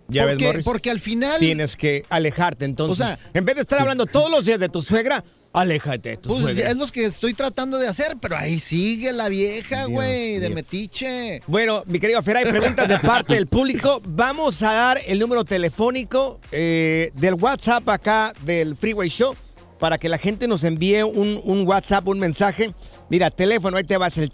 Ya 0.09 0.25
ves, 0.25 0.33
porque, 0.35 0.45
Morris. 0.47 0.65
porque 0.65 0.89
al 0.91 0.99
final. 0.99 1.39
Tienes 1.39 1.75
que 1.77 2.05
alejarte. 2.09 2.65
Entonces, 2.65 3.05
O 3.05 3.07
sea- 3.07 3.19
en 3.33 3.45
vez 3.45 3.55
de 3.55 3.61
estar 3.61 3.79
hablando 3.79 4.05
todos 4.05 4.29
los 4.31 4.45
días 4.45 4.59
de 4.59 4.69
tu 4.69 4.81
suegra, 4.81 5.23
aléjate 5.53 6.09
de 6.09 6.17
tu 6.17 6.29
Pues 6.29 6.41
suegra. 6.41 6.69
es 6.69 6.77
lo 6.77 6.87
que 6.87 7.05
estoy 7.05 7.33
tratando 7.33 7.77
de 7.79 7.87
hacer, 7.87 8.17
pero 8.21 8.37
ahí 8.37 8.59
sigue 8.59 9.11
la 9.11 9.29
vieja, 9.29 9.85
güey, 9.85 10.37
de 10.39 10.49
metiche. 10.49 11.41
Bueno, 11.47 11.83
mi 11.87 11.99
querido 11.99 12.21
Fer, 12.21 12.37
hay 12.37 12.45
preguntas 12.45 12.87
de 12.87 12.99
parte 12.99 13.33
del 13.35 13.47
público. 13.47 14.01
Vamos 14.07 14.61
a 14.61 14.71
dar 14.73 14.99
el 15.07 15.17
número 15.19 15.45
telefónico 15.45 16.39
eh, 16.51 17.11
del 17.15 17.33
WhatsApp 17.35 17.87
acá 17.89 18.33
del 18.45 18.75
Freeway 18.77 19.09
Show 19.09 19.35
para 19.79 19.97
que 19.97 20.09
la 20.09 20.17
gente 20.17 20.47
nos 20.47 20.63
envíe 20.65 21.03
un, 21.03 21.39
un 21.43 21.65
WhatsApp, 21.67 22.07
un 22.07 22.19
mensaje. 22.19 22.73
Mira, 23.09 23.31
teléfono, 23.31 23.77
ahí 23.77 23.83
te 23.85 23.97
vas, 23.97 24.17
el 24.17 24.29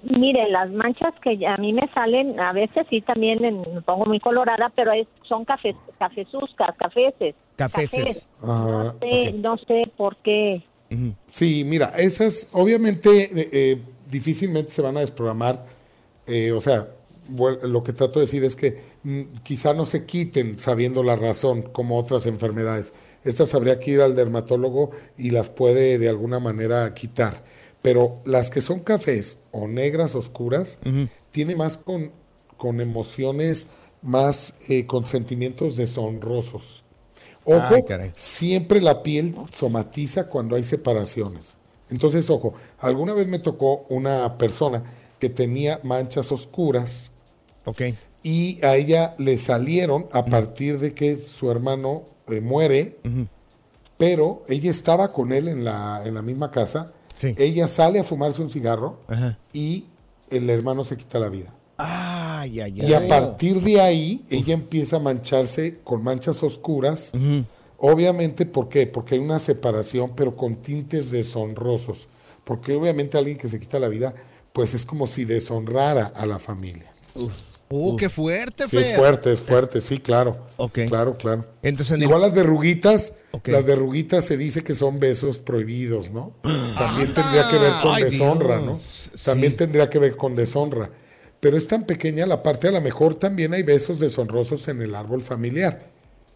Mire, 0.04 0.50
las 0.50 0.70
manchas 0.70 1.14
que 1.22 1.46
a 1.46 1.56
mí 1.58 1.72
me 1.72 1.88
salen, 1.94 2.38
a 2.40 2.52
veces 2.52 2.86
sí 2.90 3.00
también 3.02 3.44
en- 3.44 3.60
me 3.60 3.80
pongo 3.82 4.04
muy 4.06 4.20
colorada, 4.20 4.70
pero 4.74 4.92
es, 4.92 5.06
son 5.28 5.44
café, 5.44 5.74
cafezuscas, 5.98 6.74
cafeces. 6.78 7.34
Cafeces. 7.56 7.98
cafés. 8.04 8.26
Ah, 8.42 8.92
no, 8.94 8.98
sé, 9.00 9.32
no 9.34 9.56
sé 9.58 9.84
por 9.96 10.16
qué. 10.16 10.62
Sí, 11.26 11.64
mira, 11.64 11.92
esas 11.96 12.48
obviamente 12.52 13.22
eh, 13.24 13.48
eh, 13.52 13.82
difícilmente 14.10 14.72
se 14.72 14.82
van 14.82 14.96
a 14.96 15.00
desprogramar. 15.00 15.66
eh, 16.26 16.52
o 16.52 16.60
sea, 16.60 16.88
lo 17.28 17.82
que 17.82 17.92
trato 17.92 18.18
de 18.18 18.26
decir 18.26 18.44
es 18.44 18.56
que 18.56 18.80
mm, 19.02 19.22
quizá 19.42 19.74
no 19.74 19.86
se 19.86 20.04
quiten 20.04 20.58
sabiendo 20.58 21.02
la 21.02 21.16
razón 21.16 21.62
como 21.62 21.98
otras 21.98 22.26
enfermedades. 22.26 22.92
Estas 23.24 23.54
habría 23.54 23.78
que 23.78 23.92
ir 23.92 24.00
al 24.00 24.16
dermatólogo 24.16 24.90
y 25.16 25.30
las 25.30 25.48
puede 25.48 25.98
de 25.98 26.08
alguna 26.08 26.40
manera 26.40 26.92
quitar. 26.94 27.44
Pero 27.80 28.20
las 28.24 28.50
que 28.50 28.60
son 28.60 28.80
cafés 28.80 29.38
o 29.50 29.66
negras 29.68 30.14
oscuras, 30.14 30.78
tiene 31.30 31.56
más 31.56 31.78
con, 31.78 32.12
con 32.56 32.80
emociones, 32.80 33.66
más 34.02 34.54
eh, 34.68 34.86
con 34.86 35.04
sentimientos 35.06 35.76
deshonrosos. 35.76 36.84
Ojo, 37.44 37.74
Ay, 37.90 38.12
siempre 38.14 38.80
la 38.80 39.02
piel 39.02 39.34
somatiza 39.52 40.28
cuando 40.28 40.56
hay 40.56 40.64
separaciones. 40.64 41.56
Entonces, 41.90 42.28
ojo, 42.30 42.54
alguna 42.78 43.12
vez 43.12 43.26
me 43.28 43.38
tocó 43.38 43.84
una 43.88 44.38
persona 44.38 44.82
que 45.18 45.28
tenía 45.28 45.78
manchas 45.82 46.32
oscuras 46.32 47.10
Ok. 47.64 47.82
y 48.22 48.64
a 48.64 48.76
ella 48.76 49.14
le 49.18 49.38
salieron 49.38 50.06
a 50.12 50.24
partir 50.24 50.78
de 50.78 50.94
que 50.94 51.16
su 51.16 51.50
hermano 51.50 52.04
eh, 52.28 52.40
muere, 52.40 52.98
pero 53.98 54.42
ella 54.48 54.70
estaba 54.70 55.08
con 55.12 55.32
él 55.32 55.48
en 55.48 55.64
la, 55.64 56.02
en 56.04 56.14
la 56.14 56.22
misma 56.22 56.50
casa. 56.50 56.92
Ella 57.22 57.68
sale 57.68 57.98
a 58.00 58.04
fumarse 58.04 58.40
un 58.42 58.50
cigarro 58.50 59.00
Ajá. 59.06 59.38
y 59.52 59.86
el 60.30 60.48
hermano 60.48 60.82
se 60.84 60.96
quita 60.96 61.18
la 61.18 61.28
vida. 61.28 61.52
Ay, 61.84 62.60
ay, 62.60 62.74
ay. 62.80 62.90
Y 62.90 62.94
a 62.94 63.06
partir 63.08 63.60
de 63.60 63.80
ahí, 63.80 64.24
ella 64.30 64.54
empieza 64.54 64.96
a 64.96 65.00
mancharse 65.00 65.78
con 65.84 66.02
manchas 66.02 66.42
oscuras. 66.42 67.12
Obviamente, 67.78 68.46
¿por 68.46 68.68
qué? 68.68 68.86
Porque 68.86 69.16
hay 69.16 69.20
una 69.20 69.38
separación, 69.38 70.12
pero 70.14 70.36
con 70.36 70.56
tintes 70.56 71.10
deshonrosos. 71.10 72.08
Porque 72.44 72.74
obviamente 72.74 73.18
alguien 73.18 73.36
que 73.36 73.48
se 73.48 73.58
quita 73.58 73.78
la 73.78 73.88
vida, 73.88 74.14
pues 74.52 74.74
es 74.74 74.84
como 74.84 75.06
si 75.06 75.24
deshonrara 75.24 76.12
a 76.14 76.26
la 76.26 76.38
familia. 76.38 76.92
Uh, 77.74 77.96
qué 77.96 78.08
fuerte, 78.10 78.68
Sí, 78.68 78.76
es 78.76 78.94
fuerte, 78.94 79.32
es 79.32 79.40
fuerte, 79.40 79.80
sí, 79.80 79.98
claro. 79.98 80.36
Claro, 80.88 81.16
claro. 81.16 81.46
Entonces, 81.62 81.94
el- 81.96 82.02
Igual 82.02 82.20
las 82.20 82.34
verruguitas, 82.34 83.14
Ok. 83.32 83.48
las 83.48 83.64
verruguitas 83.64 84.24
se 84.26 84.36
dice 84.36 84.62
que 84.62 84.74
son 84.74 85.00
besos 85.00 85.38
prohibidos, 85.38 86.10
¿no? 86.10 86.34
También 86.78 87.14
tendría 87.14 87.48
que 87.48 87.56
ver 87.58 87.72
con 87.82 87.94
Ay, 87.94 88.04
deshonra, 88.04 88.58
Dios. 88.58 89.10
¿no? 89.14 89.20
También 89.24 89.56
tendría 89.56 89.88
que 89.88 89.98
ver 89.98 90.16
con 90.16 90.36
deshonra. 90.36 90.90
Pero 91.42 91.56
es 91.56 91.66
tan 91.66 91.82
pequeña 91.86 92.24
la 92.24 92.40
parte, 92.40 92.68
a 92.68 92.70
lo 92.70 92.80
mejor 92.80 93.16
también 93.16 93.52
hay 93.52 93.64
besos 93.64 93.98
deshonrosos 93.98 94.68
en 94.68 94.80
el 94.80 94.94
árbol 94.94 95.20
familiar. 95.22 95.90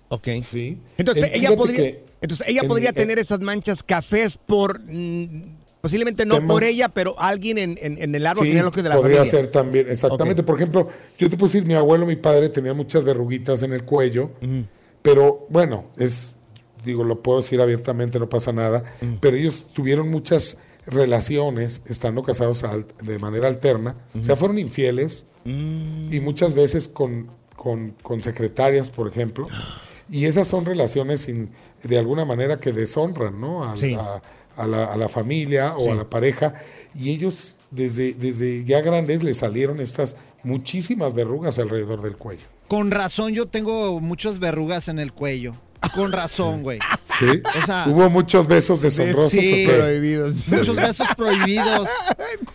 Ok. 0.08 0.26
Sí. 0.50 0.80
Entonces, 0.98 1.22
Eh, 1.26 1.30
ella 1.34 1.54
podría, 1.56 1.94
entonces 2.20 2.44
ella 2.48 2.62
en- 2.62 2.68
podría 2.68 2.90
eh, 2.90 2.92
tener 2.92 3.20
esas 3.20 3.38
manchas 3.38 3.84
cafés 3.84 4.36
por, 4.36 4.80
mm, 4.80 5.58
posiblemente 5.80 6.26
no 6.26 6.34
Temas- 6.40 6.48
por 6.48 6.64
ella, 6.64 6.88
pero 6.88 7.14
alguien 7.20 7.56
en, 7.58 7.78
en- 7.80 8.14
el 8.16 8.26
árbol 8.26 8.46
Sí, 8.46 8.48
genealógico 8.50 8.82
de 8.82 8.88
la 8.88 8.96
podría 8.96 9.18
familia. 9.18 9.38
ser 9.38 9.46
también, 9.48 9.86
exactamente. 9.88 10.42
Por 10.42 10.56
ejemplo, 10.56 10.88
yo 11.16 11.30
te 11.30 11.36
puedo 11.36 11.52
decir, 11.52 11.64
mi 11.64 11.74
abuelo, 11.74 12.04
mi 12.04 12.16
padre 12.16 12.48
tenía 12.48 12.74
muchas 12.74 13.04
verruguitas 13.04 13.62
en 13.62 13.72
el 13.74 13.84
cuello, 13.84 14.32
pero 15.02 15.46
bueno, 15.50 15.84
es, 15.98 16.34
digo, 16.84 17.04
lo 17.04 17.22
puedo 17.22 17.42
decir 17.42 17.60
abiertamente, 17.60 18.18
no 18.18 18.28
pasa 18.28 18.52
nada, 18.52 18.82
pero 19.20 19.36
ellos 19.36 19.66
tuvieron 19.72 20.10
muchas 20.10 20.56
relaciones 20.86 21.82
estando 21.86 22.22
casados 22.22 22.64
de 23.02 23.18
manera 23.18 23.48
alterna, 23.48 23.96
o 24.18 24.24
sea, 24.24 24.36
fueron 24.36 24.58
infieles 24.58 25.26
y 25.44 26.20
muchas 26.22 26.54
veces 26.54 26.88
con, 26.88 27.28
con, 27.56 27.90
con 28.02 28.22
secretarias, 28.22 28.90
por 28.90 29.08
ejemplo, 29.08 29.46
y 30.10 30.24
esas 30.26 30.46
son 30.48 30.64
relaciones 30.64 31.20
sin- 31.22 31.50
de 31.82 31.98
alguna 31.98 32.24
manera 32.24 32.58
que 32.60 32.72
deshonran, 32.72 33.40
¿no? 33.40 33.64
A, 33.64 33.76
Sí. 33.76 33.94
a- 33.94 34.22
a 34.56 34.66
la, 34.66 34.84
a 34.86 34.96
la 34.96 35.08
familia 35.08 35.74
o 35.76 35.80
Sí. 35.80 35.88
a 35.90 35.94
la 35.94 36.08
pareja, 36.08 36.54
y 36.94 37.10
ellos 37.10 37.54
desde, 37.70 38.14
desde 38.14 38.64
ya 38.64 38.80
grandes 38.80 39.22
les 39.22 39.36
salieron 39.38 39.80
estas 39.80 40.16
muchísimas 40.42 41.12
verrugas 41.14 41.58
alrededor 41.58 42.00
del 42.02 42.16
cuello. 42.16 42.46
Con 42.68 42.90
razón 42.90 43.32
yo 43.34 43.46
tengo 43.46 44.00
muchas 44.00 44.38
verrugas 44.38 44.88
en 44.88 44.98
el 44.98 45.12
cuello. 45.12 45.56
Con 45.94 46.12
razón, 46.12 46.62
güey. 46.62 46.78
¿Sí? 47.18 47.42
O 47.62 47.66
sea, 47.66 47.84
Hubo 47.88 48.10
muchos 48.10 48.46
besos 48.46 48.82
deshonrosos. 48.82 49.30
sí. 49.30 49.66
Prohibidos. 49.66 50.48
Muchos 50.48 50.76
besos 50.76 51.06
prohibidos. 51.16 51.88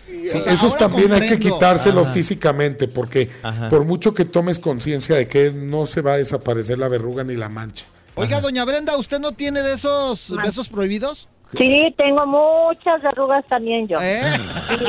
Sí, 0.08 0.38
O 0.38 0.44
sea, 0.44 0.54
esos 0.54 0.78
también 0.78 1.12
hay 1.13 1.28
que 1.28 1.39
quitárselos 1.39 2.06
Ajá. 2.08 2.13
físicamente, 2.13 2.88
porque 2.88 3.30
por 3.70 3.84
mucho 3.86 4.13
que 4.13 4.26
tomes 4.26 4.60
conciencia 4.60 5.15
de 5.15 5.28
que 5.28 5.52
no 5.52 5.86
se 5.86 6.02
va 6.02 6.13
a 6.13 6.17
desaparecer 6.17 6.78
la 6.78 6.88
verruga 6.88 7.24
ni 7.24 7.36
la 7.36 7.50
mancha. 7.50 7.86
Oiga, 8.15 8.41
doña 8.41 8.65
Brenda, 8.65 8.98
¿usted 8.98 9.20
no 9.20 9.32
tiene 9.32 9.62
de 9.62 9.74
esos 9.74 10.34
besos 10.44 10.67
prohibidos? 10.70 11.28
Sí, 11.58 11.94
tengo 11.98 12.26
muchas 12.26 13.02
verrugas 13.02 13.44
también 13.50 13.88
yo. 13.88 13.98
¿Eh? 14.02 14.22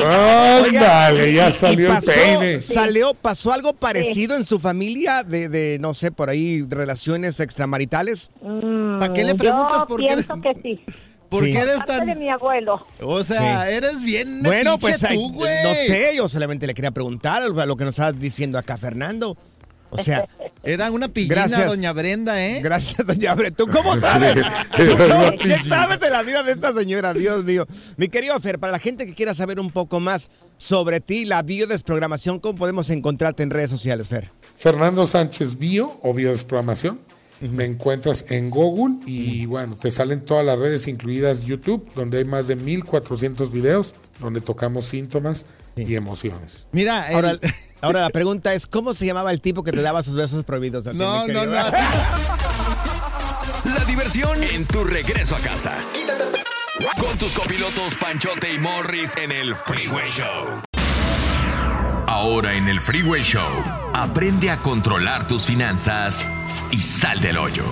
Ándale, 0.03 1.33
ya 1.33 1.49
¿Y- 1.49 1.51
y 1.51 1.53
salió 1.55 1.87
el 1.89 1.93
pasó- 1.95 2.11
peine. 2.11 2.61
Salió, 2.61 3.13
¿Pasó 3.13 3.53
algo 3.53 3.73
parecido 3.73 4.35
en 4.35 4.45
su 4.45 4.59
familia 4.59 5.23
de, 5.23 5.49
de, 5.49 5.77
no 5.79 5.93
sé, 5.93 6.11
por 6.11 6.29
ahí, 6.29 6.65
relaciones 6.67 7.39
extramaritales? 7.39 8.31
¿Para 8.99 9.13
qué 9.13 9.23
le 9.23 9.35
preguntas 9.35 9.77
Mm, 9.77 9.79
Yo 9.81 9.87
por 9.87 9.99
qué? 9.99 10.07
pienso 10.07 10.35
que 10.41 10.53
sí. 10.61 10.81
¿Por 11.29 11.45
Sí. 11.45 11.51
qué 11.51 11.59
eres 11.59 11.83
tan...? 11.85 12.05
de 12.05 12.13
mi 12.15 12.29
abuelo. 12.29 12.85
O 13.01 13.23
sea, 13.23 13.65
Sí. 13.65 13.73
eres 13.73 14.01
bien 14.03 14.43
Bueno, 14.43 14.77
pues 14.77 14.99
tú, 14.99 15.31
no 15.41 15.73
sé, 15.73 16.11
yo 16.15 16.29
solamente 16.29 16.67
le 16.67 16.75
quería 16.75 16.91
preguntar 16.91 17.41
a 17.41 17.65
lo 17.65 17.75
que 17.75 17.85
nos 17.85 17.95
estás 17.97 18.19
diciendo 18.19 18.59
acá, 18.59 18.77
Fernando. 18.77 19.35
O 19.93 20.03
sea, 20.03 20.25
Era 20.65 20.89
una 20.91 21.09
pillina, 21.09 21.35
Gracias. 21.35 21.65
doña 21.67 21.91
Brenda, 21.91 22.41
¿eh? 22.45 22.61
gracias, 22.61 23.05
doña 23.05 23.33
Bre. 23.35 23.51
¿Tú 23.51 23.67
cómo 23.67 23.99
sabes? 23.99 24.33
¿Tú 24.75 24.81
Era 24.81 24.97
cómo- 24.97 25.27
una 25.27 25.31
¿Qué 25.33 25.61
sabes 25.63 25.99
de 25.99 26.09
la 26.09 26.23
vida 26.23 26.41
de 26.41 26.53
esta 26.53 26.71
señora? 26.73 27.13
Dios 27.13 27.43
mío. 27.43 27.67
Mi 27.97 28.07
querido 28.07 28.39
Fer, 28.39 28.59
para 28.59 28.71
la 28.71 28.79
gente 28.79 29.05
que 29.05 29.13
quiera 29.13 29.33
saber 29.33 29.59
un 29.59 29.71
poco 29.71 29.99
más 29.99 30.29
sobre 30.55 31.01
ti, 31.01 31.25
la 31.25 31.41
biodesprogramación, 31.41 32.39
¿cómo 32.39 32.57
podemos 32.57 32.89
encontrarte 32.89 33.43
en 33.43 33.49
redes 33.49 33.71
sociales, 33.71 34.07
Fer? 34.07 34.29
Fernando 34.55 35.05
Sánchez 35.05 35.57
Bio 35.57 35.97
o 36.01 36.13
Biodesprogramación. 36.13 36.99
Me 37.41 37.65
encuentras 37.65 38.23
en 38.29 38.49
Google 38.49 39.03
y 39.05 39.45
bueno, 39.47 39.75
te 39.75 39.91
salen 39.91 40.21
todas 40.23 40.45
las 40.45 40.57
redes, 40.57 40.87
incluidas 40.87 41.41
YouTube, 41.43 41.85
donde 41.93 42.19
hay 42.19 42.23
más 42.25 42.47
de 42.47 42.55
1400 42.55 43.51
videos 43.51 43.95
donde 44.21 44.39
tocamos 44.39 44.85
síntomas 44.85 45.45
y 45.75 45.95
emociones. 45.95 46.67
Mira, 46.71 47.11
el- 47.11 47.39
Ahora, 47.81 47.99
la 48.01 48.09
pregunta 48.11 48.53
es, 48.53 48.65
¿cómo 48.65 48.93
se 48.93 49.05
llamaba 49.05 49.31
el 49.31 49.41
tipo 49.41 49.61
que 49.61 49.73
te 49.73 49.81
daba 49.81 50.03
sus 50.03 50.15
besos 50.15 50.45
prohibidos? 50.45 50.85
ti, 50.85 50.91
No, 50.93 51.27
no, 51.27 51.45
no. 51.45 51.51
La 53.65 53.83
diversión 53.85 54.41
en 54.43 54.65
tu 54.65 54.83
regreso 54.83 55.35
a 55.35 55.39
casa. 55.39 55.73
Con 56.99 57.17
tus 57.17 57.33
copilotos 57.33 57.95
Panchote 57.95 58.53
y 58.53 58.57
Morris 58.57 59.15
en 59.17 59.31
el 59.31 59.55
Freeway 59.55 60.09
Show. 60.11 60.61
Ahora 62.07 62.53
en 62.53 62.67
el 62.69 62.79
Freeway 62.79 63.21
Show, 63.23 63.49
aprende 63.93 64.49
a 64.49 64.57
controlar 64.57 65.27
tus 65.27 65.45
finanzas 65.45 66.29
y 66.73 66.81
sal 66.81 67.21
del 67.21 67.37
hoyo. 67.37 67.63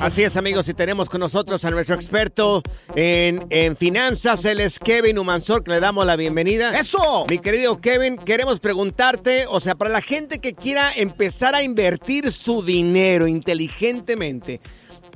Así 0.00 0.24
es, 0.24 0.36
amigos, 0.36 0.68
y 0.68 0.74
tenemos 0.74 1.08
con 1.08 1.20
nosotros 1.20 1.64
a 1.64 1.70
nuestro 1.70 1.94
experto 1.94 2.62
en, 2.96 3.46
en 3.50 3.76
finanzas, 3.76 4.44
él 4.44 4.58
es 4.58 4.80
Kevin 4.80 5.20
Humansor, 5.20 5.62
que 5.62 5.70
le 5.70 5.78
damos 5.78 6.04
la 6.04 6.16
bienvenida. 6.16 6.76
¡Eso! 6.76 7.26
Mi 7.28 7.38
querido 7.38 7.80
Kevin, 7.80 8.16
queremos 8.16 8.58
preguntarte, 8.58 9.46
o 9.48 9.60
sea, 9.60 9.76
para 9.76 9.90
la 9.90 10.00
gente 10.00 10.40
que 10.40 10.54
quiera 10.54 10.90
empezar 10.96 11.54
a 11.54 11.62
invertir 11.62 12.32
su 12.32 12.64
dinero 12.64 13.28
inteligentemente, 13.28 14.60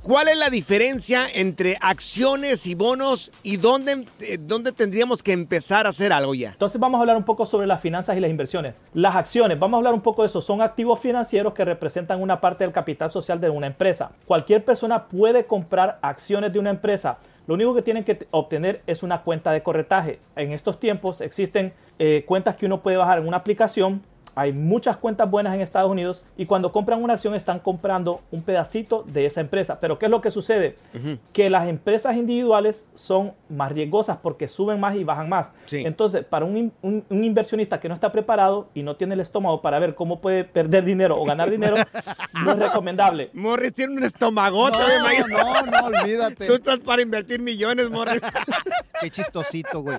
¿cuál 0.08 0.28
es 0.28 0.38
la 0.38 0.48
diferencia 0.48 1.26
entre 1.34 1.76
acciones 1.82 2.66
y 2.66 2.74
bonos 2.74 3.30
y 3.42 3.58
dónde, 3.58 4.06
eh, 4.20 4.38
dónde 4.40 4.72
tendríamos 4.72 5.22
que 5.22 5.32
empezar 5.32 5.84
a 5.84 5.90
hacer 5.90 6.14
algo 6.14 6.34
ya? 6.34 6.52
Entonces 6.52 6.80
vamos 6.80 6.96
a 6.96 7.02
hablar 7.02 7.18
un 7.18 7.24
poco 7.24 7.44
sobre 7.44 7.66
las 7.66 7.78
finanzas 7.82 8.16
y 8.16 8.20
las 8.20 8.30
inversiones. 8.30 8.72
Las 8.94 9.16
acciones, 9.16 9.58
vamos 9.58 9.76
a 9.76 9.78
hablar 9.78 9.92
un 9.92 10.00
poco 10.00 10.22
de 10.22 10.28
eso. 10.28 10.40
Son 10.40 10.62
activos 10.62 10.98
financieros 10.98 11.52
que 11.52 11.62
representan 11.62 12.22
una 12.22 12.40
parte 12.40 12.64
del 12.64 12.72
capital 12.72 13.10
social 13.10 13.38
de 13.38 13.50
una 13.50 13.66
empresa. 13.66 14.08
Cualquier 14.24 14.64
persona 14.64 15.08
puede 15.08 15.44
comprar 15.44 15.98
acciones 16.00 16.54
de 16.54 16.58
una 16.58 16.70
empresa. 16.70 17.18
Lo 17.46 17.54
único 17.54 17.74
que 17.74 17.82
tienen 17.82 18.04
que 18.04 18.26
obtener 18.30 18.80
es 18.86 19.02
una 19.02 19.20
cuenta 19.20 19.52
de 19.52 19.62
corretaje. 19.62 20.20
En 20.36 20.52
estos 20.52 20.80
tiempos 20.80 21.20
existen 21.20 21.74
eh, 21.98 22.24
cuentas 22.26 22.56
que 22.56 22.64
uno 22.64 22.82
puede 22.82 22.96
bajar 22.96 23.18
en 23.18 23.28
una 23.28 23.36
aplicación 23.36 24.02
Hay 24.40 24.52
muchas 24.52 24.96
cuentas 24.96 25.28
buenas 25.28 25.52
en 25.52 25.60
Estados 25.60 25.90
Unidos 25.90 26.22
y 26.36 26.46
cuando 26.46 26.70
compran 26.70 27.02
una 27.02 27.14
acción 27.14 27.34
están 27.34 27.58
comprando 27.58 28.20
un 28.30 28.42
pedacito 28.42 29.02
de 29.06 29.26
esa 29.26 29.40
empresa. 29.40 29.80
Pero 29.80 29.98
¿qué 29.98 30.04
es 30.06 30.10
lo 30.10 30.20
que 30.20 30.30
sucede? 30.30 30.76
Que 31.32 31.50
las 31.50 31.66
empresas 31.68 32.14
individuales 32.16 32.88
son 32.94 33.32
más 33.48 33.72
riesgosas 33.72 34.18
porque 34.22 34.46
suben 34.46 34.78
más 34.78 34.94
y 34.94 35.02
bajan 35.02 35.28
más. 35.28 35.52
Entonces, 35.72 36.24
para 36.24 36.44
un, 36.44 36.56
in- 36.56 36.72
un- 36.82 37.04
un 37.10 37.24
inversionista 37.24 37.80
que 37.80 37.88
no 37.88 37.94
está 37.94 38.12
preparado 38.12 38.68
y 38.74 38.84
no 38.84 38.94
tiene 38.94 39.14
el 39.14 39.20
estómago 39.20 39.60
para 39.60 39.80
ver 39.80 39.96
cómo 39.96 40.20
puede 40.20 40.44
perder 40.44 40.84
dinero 40.84 41.16
o 41.16 41.24
ganar 41.24 41.50
dinero, 41.50 41.74
no 42.44 42.52
es 42.52 42.58
recomendable. 42.60 43.30
Morris 43.32 43.74
tiene 43.74 43.94
un 43.94 44.04
estomagote. 44.04 44.78
No, 45.28 45.62
no, 45.62 45.62
no, 45.62 45.86
olvídate. 45.98 46.46
Tú 46.46 46.54
estás 46.54 46.78
para 46.78 47.02
invertir 47.02 47.40
millones, 47.40 47.90
Morris. 47.90 48.20
Qué 49.00 49.10
chistosito, 49.10 49.80
güey. 49.82 49.98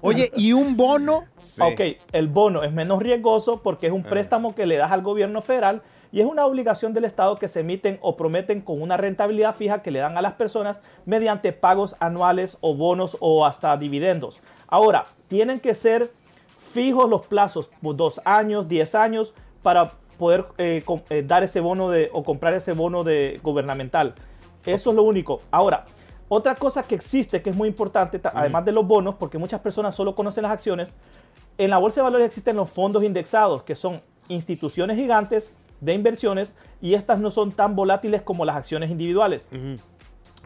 Oye, 0.00 0.30
¿y 0.36 0.52
un 0.52 0.76
bono? 0.76 1.24
Ok, 1.60 1.80
el 2.12 2.26
bono 2.28 2.62
es 2.64 2.72
menos 2.72 3.00
riesgoso 3.00 3.60
porque 3.62 3.75
es 3.86 3.92
Ah. 3.92 3.94
un 3.94 4.02
préstamo 4.02 4.54
que 4.54 4.64
le 4.66 4.76
das 4.78 4.90
al 4.92 5.02
gobierno 5.02 5.42
federal 5.42 5.82
y 6.12 6.20
es 6.20 6.26
una 6.26 6.46
obligación 6.46 6.94
del 6.94 7.04
Estado 7.04 7.36
que 7.36 7.48
se 7.48 7.60
emiten 7.60 7.98
o 8.00 8.16
prometen 8.16 8.62
con 8.62 8.80
una 8.80 8.96
rentabilidad 8.96 9.54
fija 9.54 9.82
que 9.82 9.90
le 9.90 9.98
dan 9.98 10.16
a 10.16 10.22
las 10.22 10.32
personas 10.34 10.78
mediante 11.04 11.52
pagos 11.52 11.96
anuales 12.00 12.56
o 12.62 12.74
bonos 12.74 13.16
o 13.20 13.44
hasta 13.44 13.76
dividendos. 13.76 14.40
Ahora, 14.68 15.04
tienen 15.28 15.60
que 15.60 15.74
ser 15.74 16.10
fijos 16.56 17.08
los 17.10 17.26
plazos, 17.26 17.68
por 17.82 17.96
dos 17.96 18.20
años, 18.24 18.68
diez 18.68 18.94
años, 18.94 19.34
para 19.62 19.92
poder 20.18 20.46
eh, 20.58 20.82
eh, 21.10 21.22
dar 21.26 21.44
ese 21.44 21.60
bono 21.60 21.90
de, 21.90 22.08
o 22.12 22.22
comprar 22.24 22.54
ese 22.54 22.72
bono 22.72 23.04
de 23.04 23.38
gubernamental. 23.42 24.14
Eso 24.64 24.90
es 24.90 24.96
lo 24.96 25.02
único. 25.02 25.42
Ahora, 25.50 25.84
otra 26.28 26.54
cosa 26.54 26.82
que 26.82 26.94
existe 26.94 27.42
que 27.42 27.50
es 27.50 27.56
muy 27.56 27.68
importante, 27.68 28.18
ta- 28.18 28.32
además 28.34 28.64
de 28.64 28.72
los 28.72 28.86
bonos, 28.86 29.14
porque 29.16 29.38
muchas 29.38 29.60
personas 29.60 29.94
solo 29.94 30.14
conocen 30.14 30.42
las 30.42 30.52
acciones, 30.52 30.92
en 31.58 31.70
la 31.70 31.78
bolsa 31.78 32.00
de 32.00 32.04
valores 32.04 32.26
existen 32.26 32.56
los 32.56 32.70
fondos 32.70 33.02
indexados, 33.02 33.62
que 33.62 33.74
son 33.74 34.00
instituciones 34.28 34.96
gigantes 34.96 35.52
de 35.80 35.94
inversiones 35.94 36.54
y 36.80 36.94
estas 36.94 37.18
no 37.18 37.30
son 37.30 37.52
tan 37.52 37.76
volátiles 37.76 38.22
como 38.22 38.44
las 38.44 38.56
acciones 38.56 38.90
individuales. 38.90 39.48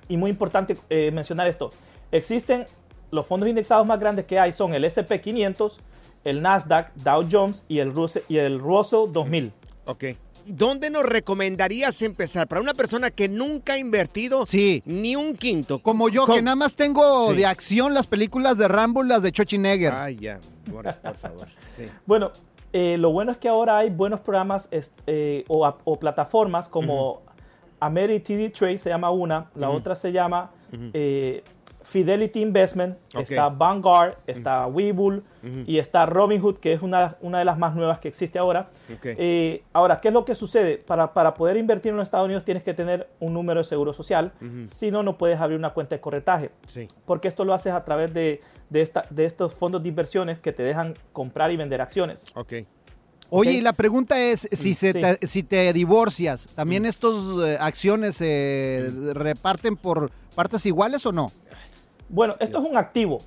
Y 0.09 0.17
muy 0.17 0.31
importante 0.31 0.77
eh, 0.89 1.11
mencionar 1.13 1.47
esto. 1.47 1.71
Existen 2.13 2.67
los 3.11 3.27
fondos 3.27 3.49
indexados 3.49 3.87
más 3.87 3.99
grandes 3.99 4.25
que 4.25 4.39
hay 4.39 4.53
son 4.53 4.75
el 4.75 4.85
S&P 4.85 5.21
500, 5.21 5.81
el 6.25 6.43
Nasdaq, 6.43 6.93
Dow 6.95 7.27
Jones 7.31 7.65
y 7.69 7.79
el 7.79 7.93
Russell, 7.93 8.23
y 8.29 8.39
el 8.39 8.59
Russell 8.59 9.13
2000. 9.13 9.53
Ok. 9.87 10.05
¿Dónde 10.47 10.91
nos 10.91 11.05
recomendarías 11.05 12.03
empezar? 12.03 12.47
Para 12.49 12.61
una 12.61 12.75
persona 12.75 13.11
que 13.11 13.29
nunca 13.29 13.75
ha 13.75 13.79
invertido 13.79 14.45
ni 14.85 15.17
un 15.17 15.37
quinto. 15.37 15.79
Como 15.79 16.09
yo, 16.09 16.27
que 16.27 16.43
nada 16.43 16.57
más 16.57 16.77
tengo 16.77 17.31
Sí. 17.31 17.37
de 17.37 17.47
acción 17.47 17.95
las 17.95 18.07
películas 18.07 18.59
de 18.59 18.69
Rambo, 18.69 19.03
las 19.03 19.23
de 19.23 19.31
Schwarzenegger. 19.31 19.93
Ay, 19.93 20.17
ya, 20.17 20.41
Morris, 20.71 20.95
por 20.95 21.17
favor. 21.17 21.49
Sí. 21.77 21.85
Bueno, 22.07 22.31
eh, 22.73 22.97
lo 22.99 23.11
bueno 23.11 23.33
es 23.33 23.39
que 23.39 23.49
ahora 23.49 23.79
hay 23.79 23.91
buenos 23.91 24.21
programas 24.21 24.69
eh, 25.07 25.45
o, 25.49 25.99
plataformas 25.99 26.69
como 26.69 27.23
Amerity 27.81 28.49
TD 28.49 28.53
Trade, 28.53 28.79
se 28.79 28.91
llama 28.91 29.11
una, 29.11 29.47
la 29.55 29.71
otra 29.71 29.97
se 29.97 30.13
llama 30.13 30.51
eh, 30.93 31.43
Fidelity 31.91 32.41
Investment, 32.41 32.97
está 33.15 33.49
Vanguard, 33.49 34.15
está 34.29 34.65
Webull 34.69 35.25
y 35.67 35.79
está 35.79 36.07
Robinhood, 36.07 36.59
que 36.59 36.73
es 36.73 36.83
una, 36.83 37.17
una 37.21 37.41
de 37.41 37.45
las 37.45 37.59
más 37.59 37.75
nuevas 37.75 37.99
que 37.99 38.07
existe 38.07 38.39
ahora. 38.39 38.71
Eh, 39.03 39.65
ahora, 39.73 39.97
¿qué 39.97 40.09
es 40.09 40.15
lo 40.15 40.25
que 40.25 40.37
sucede? 40.37 40.79
Para, 40.87 41.13
para 41.13 41.35
poder 41.35 41.57
invertir 41.57 41.91
en 41.91 41.97
los 41.97 42.05
Estados 42.05 42.27
Unidos 42.27 42.45
tienes 42.45 42.63
que 42.63 42.75
tener 42.75 43.09
un 43.19 43.35
número 43.35 43.59
de 43.59 43.65
seguro 43.65 43.93
social, 43.93 44.33
si 44.71 44.93
no, 44.93 45.03
no 45.03 45.19
puedes 45.19 45.41
abrir 45.41 45.59
una 45.59 45.71
cuenta 45.71 45.97
de 45.97 46.01
corretaje 46.01 46.51
Sí. 46.67 46.87
porque 47.07 47.27
esto 47.27 47.45
lo 47.45 47.55
haces 47.55 47.73
a 47.73 47.85
través 47.85 48.15
de, 48.15 48.41
de, 48.69 48.83
esta, 48.83 49.05
de 49.11 49.25
estos 49.25 49.53
fondos 49.53 49.83
de 49.83 49.89
inversiones 49.89 50.39
que 50.39 50.53
te 50.53 50.63
dejan 50.63 50.95
comprar 51.13 51.51
y 51.51 51.57
vender 51.57 51.81
acciones. 51.81 52.25
Ok. 52.37 52.53
Oye, 53.33 53.53
y 53.53 53.61
la 53.61 53.73
pregunta 53.73 54.19
es, 54.21 54.49
si, 54.53 54.71
Mm, 54.71 54.75
se 54.75 54.93
sí. 54.93 55.01
te, 55.01 55.27
si 55.27 55.43
te 55.45 55.73
divorcias, 55.73 56.49
¿también 56.55 56.85
estos 56.87 57.45
eh, 57.47 57.57
acciones 57.61 58.17
se 58.17 58.91
reparten 59.15 59.77
por 59.77 60.11
partes 60.35 60.67
iguales 60.67 61.07
o 61.07 61.13
no? 61.13 61.31
Bueno, 62.13 62.35
esto 62.41 62.59
es 62.59 62.69
un 62.69 62.77
activo. 62.77 63.19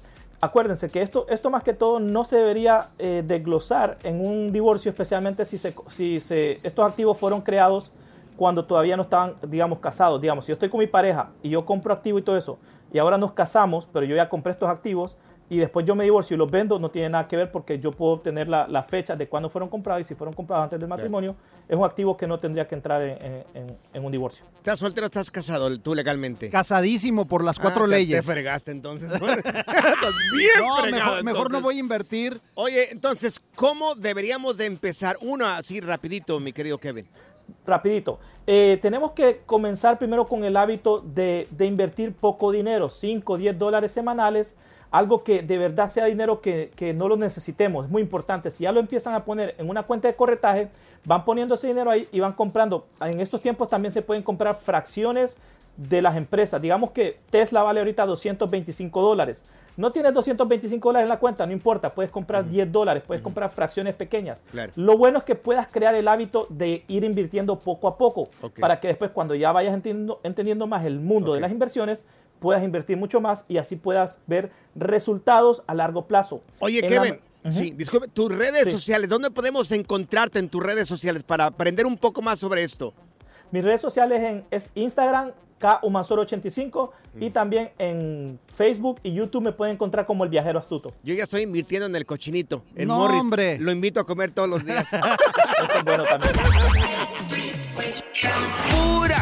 Acuérdense 0.41 0.89
que 0.89 1.02
esto, 1.02 1.26
esto 1.30 1.50
más 1.50 1.63
que 1.63 1.74
todo 1.74 2.02
no 2.02 2.26
se 2.26 2.36
debería 2.36 2.89
eh, 3.00 3.24
desglosar 3.26 3.98
en 4.04 4.19
un 4.19 4.52
divorcio, 4.52 4.91
especialmente 4.91 5.46
si, 5.46 5.58
se, 5.58 5.74
si 5.88 6.19
se, 6.19 6.60
estos 6.63 6.86
activos 6.86 7.17
fueron 7.17 7.41
creados 7.41 7.93
cuando 8.36 8.65
todavía 8.65 8.98
no 8.98 9.04
estaban, 9.04 9.36
digamos, 9.48 9.80
casados. 9.80 10.19
Digamos, 10.19 10.43
si 10.43 10.50
yo 10.50 10.54
estoy 10.54 10.67
con 10.67 10.82
mi 10.82 10.88
pareja 10.88 11.30
y 11.41 11.50
yo 11.50 11.65
compro 11.65 11.93
activo 11.93 12.19
y 12.19 12.24
todo 12.24 12.36
eso, 12.36 12.60
y 12.91 13.00
ahora 13.00 13.17
nos 13.17 13.32
casamos, 13.32 13.88
pero 13.93 14.06
yo 14.06 14.17
ya 14.17 14.28
compré 14.28 14.52
estos 14.52 14.67
activos 14.67 15.17
y 15.53 15.57
después 15.59 15.85
yo 15.85 15.95
me 15.95 16.03
divorcio 16.03 16.35
y 16.35 16.37
los 16.37 16.49
vendo, 16.49 16.79
no 16.79 16.89
tiene 16.91 17.09
nada 17.09 17.27
que 17.27 17.35
ver 17.35 17.51
porque 17.51 17.79
yo 17.79 17.91
puedo 17.91 18.13
obtener 18.13 18.47
la, 18.47 18.67
la 18.67 18.83
fecha 18.83 19.15
de 19.15 19.27
cuándo 19.27 19.49
fueron 19.49 19.69
comprados 19.69 20.01
y 20.01 20.05
si 20.05 20.15
fueron 20.15 20.33
comprados 20.33 20.63
antes 20.65 20.79
del 20.79 20.89
matrimonio, 20.89 21.35
es 21.67 21.77
un 21.77 21.83
activo 21.85 22.15
que 22.17 22.27
no 22.27 22.37
tendría 22.37 22.67
que 22.67 22.75
entrar 22.75 23.01
en, 23.01 23.11
en- 23.23 23.43
en- 23.53 23.77
en 23.93 24.05
un 24.05 24.11
divorcio. 24.11 24.45
¿Estás 24.57 24.79
soltero 24.79 25.05
o 25.05 25.07
estás 25.07 25.29
casado 25.31 25.77
tú 25.79 25.93
legalmente? 25.95 26.49
Casadísimo 26.49 27.25
por 27.25 27.43
las 27.43 27.59
cuatro 27.59 27.83
Ah, 27.83 27.87
te- 27.87 27.91
leyes. 27.91 28.25
Te 28.25 28.31
fregaste 28.31 28.71
entonces. 28.71 29.11
Estás 29.11 30.13
bien 30.37 30.51
No, 30.59 30.75
fregado, 30.77 30.91
mejor, 31.15 31.23
mejor 31.23 31.51
no 31.51 31.61
voy 31.61 31.77
a 31.77 31.79
invertir. 31.79 32.41
Oye, 32.55 32.91
entonces, 32.91 33.41
¿cómo 33.55 33.95
deberíamos 33.95 34.57
de 34.57 34.65
empezar? 34.65 35.17
Uno 35.21 35.45
así 35.45 35.79
rapidito, 35.79 36.39
mi 36.39 36.53
querido 36.53 36.77
Kevin. 36.77 37.05
Rapidito. 37.65 38.19
Eh, 38.47 38.77
tenemos 38.81 39.11
que 39.11 39.41
comenzar 39.45 39.97
primero 39.97 40.27
con 40.27 40.43
el 40.43 40.55
hábito 40.57 41.01
de, 41.01 41.47
de 41.51 41.65
invertir 41.65 42.13
poco 42.13 42.51
dinero, 42.51 42.89
5, 42.89 43.37
10 43.37 43.57
dólares 43.59 43.91
semanales, 43.91 44.55
algo 44.93 45.23
que 45.23 45.41
de 45.41 45.58
verdad 45.58 45.89
sea 45.89 46.06
dinero 46.06 46.39
que, 46.39 46.71
que 46.75 46.93
no 46.93 47.08
lo 47.08 47.17
necesitemos. 47.17 47.86
Es 47.86 47.91
muy 47.91 48.03
importante. 48.03 48.51
Si 48.51 48.63
ya 48.63 48.71
lo 48.71 48.79
empiezan 48.79 49.15
a 49.15 49.25
poner 49.25 49.56
en 49.58 49.67
una 49.67 49.82
cuenta 49.84 50.08
de 50.08 50.15
corretaje, 50.15 50.69
van 51.03 51.25
poniendo 51.25 51.56
ese 51.56 51.65
dinero 51.65 51.89
ahí 51.89 52.08
y 52.12 52.19
van 52.19 52.34
comprando. 52.34 52.86
En 53.01 53.19
estos 53.19 53.41
tiempos 53.41 53.67
también 53.69 53.91
se 53.91 54.03
pueden 54.03 54.21
comprar 54.21 54.53
fracciones 54.53 55.39
de 55.77 55.99
las 55.99 56.15
empresas. 56.15 56.62
Digamos 56.62 56.91
que 56.91 57.17
Tesla 57.32 57.63
vale 57.63 57.79
ahorita 57.79 58.06
225 58.06 59.01
dólares. 59.01 59.45
No 59.77 59.91
tienes 59.91 60.13
225 60.13 60.89
dólares 60.89 61.06
en 61.06 61.10
la 61.10 61.17
cuenta, 61.17 61.47
no 61.47 61.51
importa, 61.51 61.95
puedes 61.95 62.12
comprar 62.12 62.47
10 62.47 62.71
dólares, 62.71 63.01
puedes 63.08 63.23
comprar 63.23 63.49
fracciones 63.49 63.95
pequeñas. 63.95 64.43
Claro. 64.51 64.71
Lo 64.75 64.95
bueno 64.95 65.17
es 65.17 65.23
que 65.23 65.34
puedas 65.34 65.67
crear 65.67 65.95
el 65.95 66.08
hábito 66.08 66.45
de 66.51 66.84
ir 66.88 67.03
invirtiendo 67.03 67.58
poco 67.58 67.88
a 67.88 67.97
poco 67.97 68.25
para 68.60 68.79
que 68.79 68.89
después 68.89 69.10
cuando 69.10 69.34
ya 69.34 69.51
vayas 69.51 69.73
entendiendo, 69.73 70.19
entendiendo 70.21 70.67
más 70.67 70.86
el 70.86 70.99
mundo 70.99 71.34
de 71.34 71.39
las 71.39 71.51
inversiones, 71.51 72.06
puedas 72.43 72.62
invertir 72.62 72.97
mucho 72.97 73.21
más 73.21 73.45
y 73.47 73.58
así 73.58 73.77
puedas 73.77 74.19
ver 74.27 74.51
resultados 74.75 75.63
a 75.65 75.73
largo 75.73 76.08
plazo. 76.08 76.41
Oye, 76.60 76.79
En 76.86 76.93
la- 76.93 77.01
Kevin, 77.01 77.19
sí, 77.49 77.71
disculpe, 77.71 78.10
tus 78.10 78.29
redes 78.29 78.65
Sí. 78.65 78.71
sociales, 78.71 79.10
¿dónde 79.10 79.32
podemos 79.32 79.71
encontrarte 79.71 80.39
en 80.39 80.49
tus 80.49 80.62
redes 80.62 80.89
sociales 80.89 81.23
para 81.23 81.45
aprender 81.45 81.86
un 81.86 81.95
poco 81.97 82.21
más 82.21 82.38
sobre 82.39 82.63
esto? 82.63 82.93
Mis 83.51 83.63
redes 83.63 83.79
sociales 83.79 84.21
en, 84.21 84.43
es 84.51 84.71
Instagram, 84.75 85.32
KUmansor85 85.62 86.89
y 87.21 87.29
también 87.29 87.71
en 87.77 88.38
Facebook 88.47 88.99
y 89.03 89.13
YouTube 89.13 89.43
me 89.43 89.53
pueden 89.53 89.75
encontrar 89.75 90.06
como 90.06 90.25
El 90.25 90.29
Viajero 90.29 90.60
Astuto. 90.60 90.91
Yo 91.03 91.13
ya 91.13 91.23
estoy 91.23 91.43
invirtiendo 91.43 91.86
en 91.86 91.95
el 91.95 92.06
cochinito, 92.06 92.63
en 92.75 92.89
No, 92.89 92.97
Morris. 92.97 93.21
hombre. 93.21 93.58
Lo 93.60 93.71
invito 93.71 94.01
a 94.01 94.06
comer 94.06 94.32
todos 94.32 94.49
los 94.49 94.65
días. 94.65 94.86
Eso 94.91 95.77
es 95.77 95.84
bueno 95.86 96.03
también. 96.03 96.34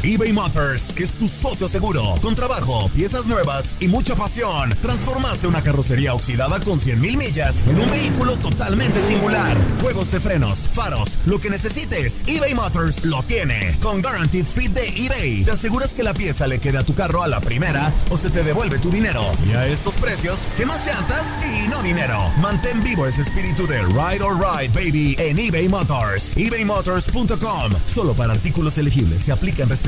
eBay 0.00 0.32
Motors 0.32 0.94
es 0.96 1.12
tu 1.12 1.26
socio 1.26 1.66
seguro. 1.66 2.14
Con 2.22 2.36
trabajo, 2.36 2.88
piezas 2.94 3.26
nuevas 3.26 3.76
y 3.80 3.88
mucha 3.88 4.14
pasión, 4.14 4.72
transformaste 4.80 5.48
una 5.48 5.60
carrocería 5.60 6.14
oxidada 6.14 6.60
con 6.60 6.78
100 6.78 7.00
mil 7.00 7.16
millas 7.16 7.64
en 7.66 7.80
un 7.80 7.90
vehículo 7.90 8.36
totalmente 8.36 9.02
singular. 9.02 9.56
Juegos 9.82 10.12
de 10.12 10.20
frenos, 10.20 10.68
faros, 10.72 11.18
lo 11.26 11.40
que 11.40 11.50
necesites, 11.50 12.22
eBay 12.28 12.54
Motors 12.54 13.06
lo 13.06 13.24
tiene. 13.24 13.76
Con 13.80 14.00
Guaranteed 14.00 14.46
Fit 14.46 14.72
de 14.72 14.86
eBay, 14.86 15.42
te 15.42 15.50
aseguras 15.50 15.92
que 15.92 16.04
la 16.04 16.14
pieza 16.14 16.46
le 16.46 16.60
quede 16.60 16.78
a 16.78 16.84
tu 16.84 16.94
carro 16.94 17.24
a 17.24 17.26
la 17.26 17.40
primera 17.40 17.92
o 18.10 18.16
se 18.16 18.30
te 18.30 18.44
devuelve 18.44 18.78
tu 18.78 18.92
dinero. 18.92 19.24
Y 19.48 19.54
a 19.54 19.66
estos 19.66 19.94
precios, 19.94 20.46
¿qué 20.56 20.64
más 20.64 20.86
llantas 20.86 21.36
y 21.44 21.66
no 21.66 21.82
dinero? 21.82 22.32
Mantén 22.40 22.84
vivo 22.84 23.04
ese 23.04 23.22
espíritu 23.22 23.66
de 23.66 23.82
Ride 23.82 24.22
or 24.22 24.36
Ride, 24.38 24.68
baby, 24.68 25.16
en 25.18 25.40
eBay 25.40 25.68
Motors. 25.68 26.36
ebaymotors.com. 26.36 27.72
Solo 27.84 28.14
para 28.14 28.32
artículos 28.32 28.78
elegibles 28.78 29.22
se 29.22 29.32
aplican 29.32 29.68
restricciones. 29.68 29.87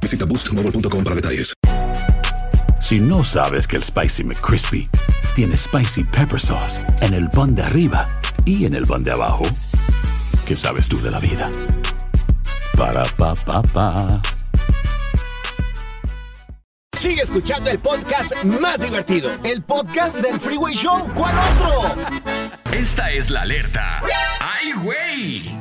Visita 0.00 0.24
boostmobile.com 0.24 1.04
para 1.04 1.16
detalles. 1.16 1.52
Si 2.80 3.00
no 3.00 3.24
sabes 3.24 3.66
que 3.66 3.76
el 3.76 3.82
Spicy 3.82 4.22
McCrispy 4.24 4.88
tiene 5.34 5.56
Spicy 5.56 6.04
Pepper 6.04 6.40
Sauce 6.40 6.80
en 7.00 7.14
el 7.14 7.28
pan 7.30 7.54
de 7.54 7.62
arriba 7.62 8.06
y 8.44 8.64
en 8.64 8.74
el 8.74 8.86
pan 8.86 9.02
de 9.04 9.12
abajo. 9.12 9.44
¿Qué 10.46 10.56
sabes 10.56 10.88
tú 10.88 11.00
de 11.00 11.10
la 11.10 11.18
vida? 11.18 11.50
Para, 12.76 13.02
pa, 13.16 13.34
pa, 13.34 13.62
pa. 13.62 14.22
Sigue 16.96 17.22
escuchando 17.22 17.70
el 17.70 17.78
podcast 17.78 18.32
más 18.44 18.80
divertido. 18.80 19.30
El 19.44 19.62
podcast 19.62 20.20
del 20.20 20.40
Freeway 20.40 20.74
Show. 20.74 21.10
¿Cuál 21.14 21.34
otro? 21.38 22.02
Esta 22.72 23.10
es 23.12 23.30
la 23.30 23.42
alerta. 23.42 24.02
¡Ay, 24.40 24.72
güey! 24.82 25.58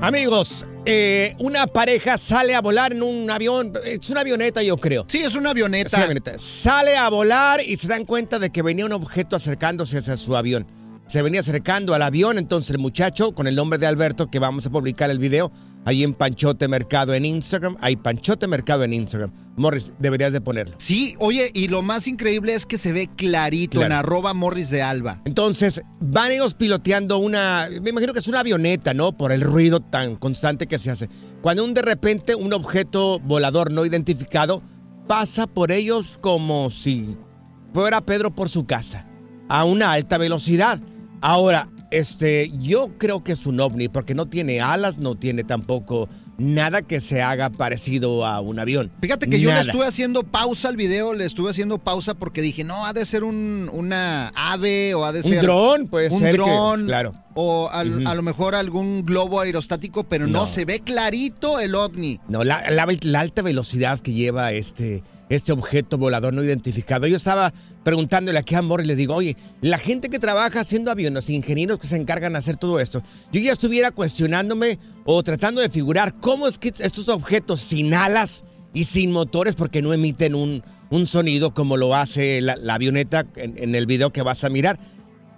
Amigos, 0.00 0.66
eh, 0.90 1.36
una 1.38 1.66
pareja 1.66 2.16
sale 2.18 2.54
a 2.54 2.60
volar 2.60 2.92
en 2.92 3.02
un 3.02 3.30
avión. 3.30 3.72
Es 3.84 4.08
una 4.10 4.20
avioneta, 4.20 4.62
yo 4.62 4.76
creo. 4.76 5.04
Sí, 5.06 5.18
es 5.18 5.34
una 5.34 5.50
avioneta. 5.50 5.88
Es 5.88 5.94
una 5.94 6.04
avioneta. 6.04 6.38
Sale 6.38 6.96
a 6.96 7.08
volar 7.08 7.60
y 7.64 7.76
se 7.76 7.88
dan 7.88 8.04
cuenta 8.04 8.38
de 8.38 8.50
que 8.50 8.62
venía 8.62 8.86
un 8.86 8.92
objeto 8.92 9.36
acercándose 9.36 9.98
hacia 9.98 10.16
su 10.16 10.36
avión. 10.36 10.66
Se 11.08 11.22
venía 11.22 11.40
acercando 11.40 11.94
al 11.94 12.02
avión, 12.02 12.36
entonces 12.36 12.70
el 12.70 12.78
muchacho, 12.78 13.32
con 13.32 13.46
el 13.46 13.54
nombre 13.54 13.78
de 13.78 13.86
Alberto, 13.86 14.30
que 14.30 14.38
vamos 14.38 14.66
a 14.66 14.70
publicar 14.70 15.08
el 15.10 15.18
video 15.18 15.50
ahí 15.86 16.04
en 16.04 16.12
Panchote 16.12 16.68
Mercado 16.68 17.14
en 17.14 17.24
Instagram. 17.24 17.78
Hay 17.80 17.96
Panchote 17.96 18.46
Mercado 18.46 18.84
en 18.84 18.92
Instagram. 18.92 19.32
Morris, 19.56 19.90
deberías 19.98 20.34
de 20.34 20.42
ponerlo. 20.42 20.74
Sí, 20.76 21.14
oye, 21.18 21.50
y 21.54 21.68
lo 21.68 21.80
más 21.80 22.06
increíble 22.08 22.52
es 22.52 22.66
que 22.66 22.76
se 22.76 22.92
ve 22.92 23.08
clarito 23.16 23.82
en 23.82 23.90
arroba 23.90 24.34
Morris 24.34 24.68
de 24.68 24.82
Alba. 24.82 25.22
Entonces, 25.24 25.80
van 25.98 26.30
ellos 26.30 26.52
piloteando 26.52 27.16
una, 27.16 27.68
me 27.80 27.88
imagino 27.88 28.12
que 28.12 28.18
es 28.18 28.28
una 28.28 28.40
avioneta, 28.40 28.92
¿no? 28.92 29.16
Por 29.16 29.32
el 29.32 29.40
ruido 29.40 29.80
tan 29.80 30.16
constante 30.16 30.66
que 30.66 30.78
se 30.78 30.90
hace. 30.90 31.08
Cuando 31.40 31.64
un 31.64 31.72
de 31.72 31.80
repente 31.80 32.34
un 32.34 32.52
objeto 32.52 33.18
volador 33.18 33.72
no 33.72 33.86
identificado 33.86 34.62
pasa 35.06 35.46
por 35.46 35.72
ellos 35.72 36.18
como 36.20 36.68
si 36.68 37.16
fuera 37.72 38.02
Pedro 38.02 38.34
por 38.34 38.50
su 38.50 38.66
casa, 38.66 39.08
a 39.48 39.64
una 39.64 39.92
alta 39.92 40.18
velocidad. 40.18 40.82
Ahora, 41.20 41.68
este, 41.90 42.50
yo 42.58 42.90
creo 42.98 43.24
que 43.24 43.32
es 43.32 43.46
un 43.46 43.60
ovni 43.60 43.88
porque 43.88 44.14
no 44.14 44.26
tiene 44.26 44.60
alas, 44.60 44.98
no 44.98 45.14
tiene 45.16 45.42
tampoco 45.44 46.08
nada 46.36 46.82
que 46.82 47.00
se 47.00 47.20
haga 47.22 47.50
parecido 47.50 48.24
a 48.24 48.40
un 48.40 48.60
avión. 48.60 48.92
Fíjate 49.00 49.28
que 49.28 49.40
yo 49.40 49.50
le 49.52 49.58
estuve 49.60 49.86
haciendo 49.86 50.22
pausa 50.22 50.68
al 50.68 50.76
video, 50.76 51.12
le 51.14 51.24
estuve 51.24 51.50
haciendo 51.50 51.78
pausa 51.78 52.14
porque 52.14 52.40
dije, 52.42 52.62
no, 52.62 52.86
ha 52.86 52.92
de 52.92 53.04
ser 53.06 53.24
un, 53.24 53.68
una 53.72 54.28
ave 54.36 54.94
o 54.94 55.04
ha 55.04 55.10
de 55.12 55.20
Un 55.22 55.28
ser... 55.30 55.42
dron, 55.42 55.88
puede 55.88 56.10
un 56.10 56.20
ser 56.20 56.32
que- 56.36 56.42
dron, 56.42 56.86
claro. 56.86 57.14
O 57.34 57.68
al- 57.72 58.06
a 58.06 58.14
lo 58.14 58.22
mejor 58.22 58.54
algún 58.54 59.04
globo 59.04 59.40
aerostático, 59.40 60.04
pero 60.04 60.26
no, 60.28 60.44
No. 60.44 60.46
se 60.48 60.64
ve 60.64 60.80
clarito 60.80 61.58
el 61.58 61.74
ovni. 61.74 62.20
No, 62.28 62.44
la, 62.44 62.70
la- 62.70 62.86
la 63.02 63.20
alta 63.20 63.42
velocidad 63.42 63.98
que 63.98 64.12
lleva 64.12 64.52
este, 64.52 65.02
este 65.28 65.52
objeto 65.52 65.98
volador 65.98 66.32
no 66.32 66.42
identificado. 66.42 67.06
Yo 67.06 67.16
estaba 67.16 67.52
preguntándole 67.84 68.38
aquí 68.38 68.54
a 68.54 68.58
Amor 68.58 68.82
y 68.82 68.86
le 68.86 68.96
digo, 68.96 69.14
oye, 69.14 69.36
la 69.60 69.78
gente 69.78 70.08
que 70.08 70.18
trabaja 70.18 70.60
haciendo 70.60 70.90
aviones, 70.90 71.30
ingenieros 71.30 71.78
que 71.78 71.86
se 71.86 71.96
encargan 71.96 72.32
de 72.32 72.38
hacer 72.38 72.56
todo 72.56 72.80
esto, 72.80 73.02
yo 73.32 73.40
ya 73.40 73.52
estuviera 73.52 73.90
cuestionándome 73.90 74.78
o 75.04 75.22
tratando 75.22 75.60
de 75.60 75.68
figurar 75.68 76.14
cómo 76.20 76.48
es 76.48 76.58
que 76.58 76.72
estos 76.78 77.08
objetos 77.08 77.60
sin 77.60 77.94
alas 77.94 78.44
y 78.72 78.84
sin 78.84 79.12
motores, 79.12 79.54
porque 79.54 79.82
no 79.82 79.92
emiten 79.92 80.34
un, 80.34 80.62
un 80.90 81.06
sonido 81.06 81.54
como 81.54 81.76
lo 81.76 81.94
hace 81.94 82.40
la, 82.40 82.56
avioneta 82.74 83.26
en 83.36 83.74
el 83.74 83.86
video 83.86 84.12
que 84.12 84.22
vas 84.22 84.44
a 84.44 84.50
mirar. 84.50 84.78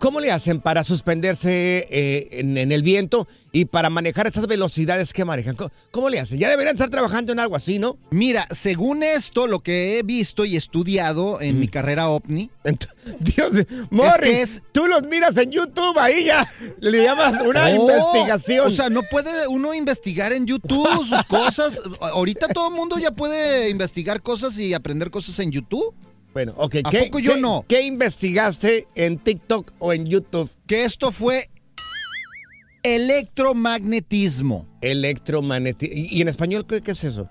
¿Cómo 0.00 0.18
le 0.18 0.32
hacen 0.32 0.60
para 0.60 0.82
suspenderse 0.82 1.86
eh, 1.90 2.28
en, 2.32 2.56
en 2.56 2.72
el 2.72 2.82
viento 2.82 3.28
y 3.52 3.66
para 3.66 3.90
manejar 3.90 4.26
estas 4.26 4.46
velocidades 4.46 5.12
que 5.12 5.26
manejan? 5.26 5.56
¿Cómo, 5.56 5.70
cómo 5.90 6.08
le 6.08 6.18
hacen? 6.18 6.38
Ya 6.38 6.48
deberían 6.48 6.74
estar 6.74 6.88
trabajando 6.88 7.32
en 7.32 7.38
algo 7.38 7.54
así, 7.54 7.78
¿no? 7.78 7.98
Mira, 8.10 8.46
según 8.50 9.02
esto, 9.02 9.46
lo 9.46 9.58
que 9.60 9.98
he 9.98 10.02
visto 10.02 10.46
y 10.46 10.56
estudiado 10.56 11.42
en 11.42 11.60
mi 11.60 11.68
carrera 11.68 12.08
OVNI... 12.08 12.50
Dios 13.20 13.52
mío, 13.52 13.64
Morris, 13.90 14.32
es 14.32 14.62
tú 14.72 14.86
los 14.86 15.02
miras 15.02 15.36
en 15.36 15.50
YouTube, 15.50 15.98
ahí 15.98 16.24
ya 16.24 16.50
le 16.80 17.02
llamas 17.02 17.38
una 17.42 17.66
Oh, 17.66 17.68
investigación. 17.68 18.66
O 18.66 18.70
sea, 18.70 18.88
no 18.88 19.02
puede 19.02 19.48
uno 19.48 19.74
investigar 19.74 20.32
en 20.32 20.46
YouTube 20.46 20.88
sus 21.06 21.24
cosas. 21.24 21.78
Ahorita 22.00 22.48
todo 22.48 22.68
el 22.68 22.74
mundo 22.74 22.98
ya 22.98 23.10
puede 23.10 23.68
investigar 23.68 24.22
cosas 24.22 24.58
y 24.58 24.72
aprender 24.72 25.10
cosas 25.10 25.38
en 25.40 25.50
YouTube. 25.50 25.94
Bueno, 26.32 26.54
ok. 26.56 26.76
¿A 26.84 26.90
¿qué- 26.90 27.02
poco 27.04 27.18
yo 27.18 27.34
qué- 27.34 27.40
no? 27.40 27.64
¿Qué 27.68 27.82
investigaste 27.82 28.86
en 28.94 29.18
TikTok 29.18 29.72
o 29.78 29.92
en 29.92 30.06
YouTube? 30.06 30.50
Que 30.66 30.84
esto 30.84 31.10
fue 31.12 31.50
electromagnetismo. 32.82 34.66
Electromagnetismo. 34.80 35.94
¿Y 35.96 36.18
y 36.18 36.22
en 36.22 36.28
español 36.28 36.66
qué, 36.66 36.80
qué 36.80 36.92
es 36.92 37.04
eso? 37.04 37.28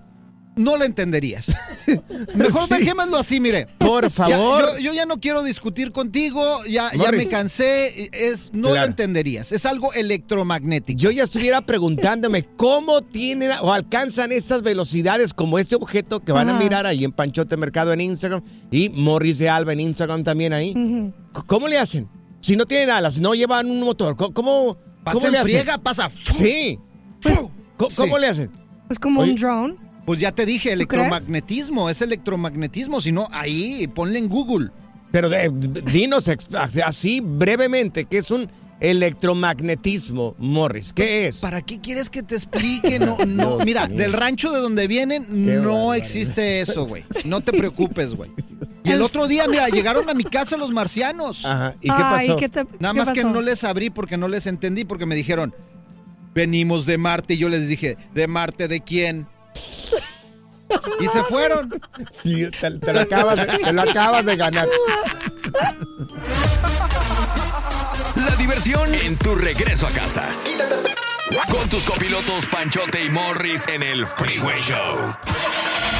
No 0.56 0.76
lo 0.76 0.84
entenderías. 0.84 1.46
Mejor 2.34 2.68
Sí. 2.68 2.74
dejémoslo 2.74 3.16
así, 3.18 3.40
mire. 3.40 3.66
Por 3.78 4.04
Ya, 4.04 4.10
favor. 4.10 4.72
yo, 4.74 4.78
yo 4.78 4.92
ya 4.94 5.06
no 5.06 5.18
quiero 5.20 5.42
discutir 5.42 5.92
contigo, 5.92 6.58
ya, 6.68 6.90
ya 6.92 7.12
me 7.12 7.26
cansé, 7.28 8.10
es, 8.12 8.50
no 8.52 8.68
lo 8.68 8.74
Claro. 8.74 8.88
entenderías. 8.88 9.52
Es 9.52 9.64
algo 9.64 9.92
electromagnético. 9.94 10.98
Yo 10.98 11.10
ya 11.12 11.24
estuviera 11.24 11.60
preguntándome 11.62 12.44
cómo 12.56 13.00
tienen 13.02 13.52
o 13.62 13.72
alcanzan 13.72 14.32
estas 14.32 14.62
velocidades 14.62 15.32
como 15.32 15.58
este 15.58 15.76
objeto 15.76 16.20
que 16.20 16.32
van 16.32 16.48
a 16.48 16.58
mirar 16.58 16.84
ahí 16.86 17.04
en 17.04 17.12
Panchote 17.12 17.56
Mercado 17.56 17.92
en 17.92 18.00
Instagram 18.02 18.42
y 18.70 18.90
Morris 18.90 19.38
de 19.38 19.48
Alba 19.48 19.72
en 19.72 19.80
Instagram 19.80 20.24
también 20.24 20.52
ahí. 20.52 20.74
¿Cómo 21.46 21.68
le 21.68 21.78
hacen? 21.78 22.08
Si 22.40 22.56
no 22.56 22.66
tienen 22.66 22.90
alas, 22.90 23.18
no 23.18 23.34
llevan 23.34 23.70
un 23.70 23.80
motor, 23.82 24.16
¿cómo, 24.16 24.32
cómo, 24.34 24.76
Pasa 25.04 25.14
cómo 25.14 25.28
le 25.28 25.38
hacen? 25.38 25.50
friega, 25.52 25.78
pasa. 25.78 26.10
Sí. 26.38 26.78
¿Cómo, 27.76 27.90
Sí. 27.90 28.02
le 28.20 28.26
hacen? 28.26 28.50
Es 28.90 28.98
como 28.98 29.20
Oye. 29.20 29.30
un 29.32 29.36
drone. 29.36 29.89
Pues 30.06 30.18
ya 30.20 30.32
te 30.32 30.46
dije, 30.46 30.72
electromagnetismo, 30.72 31.88
es 31.90 32.02
electromagnetismo, 32.02 33.00
si 33.00 33.12
no, 33.12 33.28
ahí 33.32 33.86
ponle 33.94 34.18
en 34.18 34.28
Google. 34.28 34.70
Pero 35.12 35.28
de- 35.28 35.50
de- 35.50 35.82
dinos 35.82 36.24
así 36.84 37.20
brevemente, 37.20 38.04
¿qué 38.04 38.18
es 38.18 38.30
un 38.30 38.48
electromagnetismo, 38.80 40.34
Morris? 40.38 40.92
¿Qué 40.92 41.26
es? 41.26 41.38
¿Para 41.38 41.62
qué 41.62 41.80
quieres 41.80 42.10
que 42.10 42.22
te 42.22 42.34
explique? 42.34 42.98
No, 42.98 43.16
no, 43.26 43.56
Dios 43.56 43.64
mira, 43.64 43.86
mío. 43.86 43.96
del 43.98 44.12
rancho 44.12 44.50
de 44.52 44.60
donde 44.60 44.86
vienen 44.86 45.24
Qué 45.24 45.32
no 45.56 45.72
barbaridad. 45.74 45.96
existe 45.96 46.60
eso, 46.60 46.86
güey. 46.86 47.04
No 47.24 47.40
te 47.40 47.52
preocupes, 47.58 48.14
güey. 48.14 48.30
Y 48.84 48.90
el 48.92 49.02
otro 49.02 49.28
día, 49.28 49.46
mira, 49.48 49.68
llegaron 49.68 50.08
a 50.08 50.14
mi 50.14 50.24
casa 50.24 50.56
los 50.56 50.70
marcianos. 50.70 51.44
Ajá, 51.44 51.74
¿y 51.80 51.88
qué 51.88 51.94
Ay, 51.96 52.26
pasó? 52.28 52.38
¿qué 52.38 52.48
te- 52.48 52.64
Nada 52.78 52.94
qué 52.94 53.00
más 53.00 53.10
que 53.12 53.24
no 53.24 53.40
les 53.42 53.62
abrí 53.64 53.90
porque 53.90 54.16
no 54.16 54.26
les 54.28 54.46
entendí, 54.46 54.84
porque 54.84 55.06
me 55.06 55.14
dijeron, 55.14 55.54
venimos 56.34 56.86
de 56.86 56.98
Marte. 56.98 57.34
Y 57.34 57.38
yo 57.38 57.48
les 57.48 57.68
dije, 57.68 57.96
¿de 58.14 58.26
Marte 58.26 58.68
de 58.68 58.80
quién? 58.80 59.26
Y 61.00 61.08
se 61.08 61.22
fueron. 61.24 61.70
Te, 62.22 62.70
te 62.70 62.92
lo 62.92 63.00
acabas 63.00 63.36
de, 63.36 63.58
te 63.58 63.72
lo 63.72 63.82
acabas 63.82 64.24
de 64.24 64.36
ganar. 64.36 64.68
La 68.16 68.36
diversión 68.36 68.94
en 68.94 69.16
tu 69.16 69.34
regreso 69.34 69.86
a 69.86 69.90
casa. 69.90 70.24
Con 71.50 71.68
tus 71.68 71.84
copilotos 71.84 72.46
Panchote 72.46 73.04
y 73.04 73.08
Morris 73.08 73.66
en 73.68 73.82
el 73.82 74.06
Freeway 74.06 74.60
Show. 74.62 75.14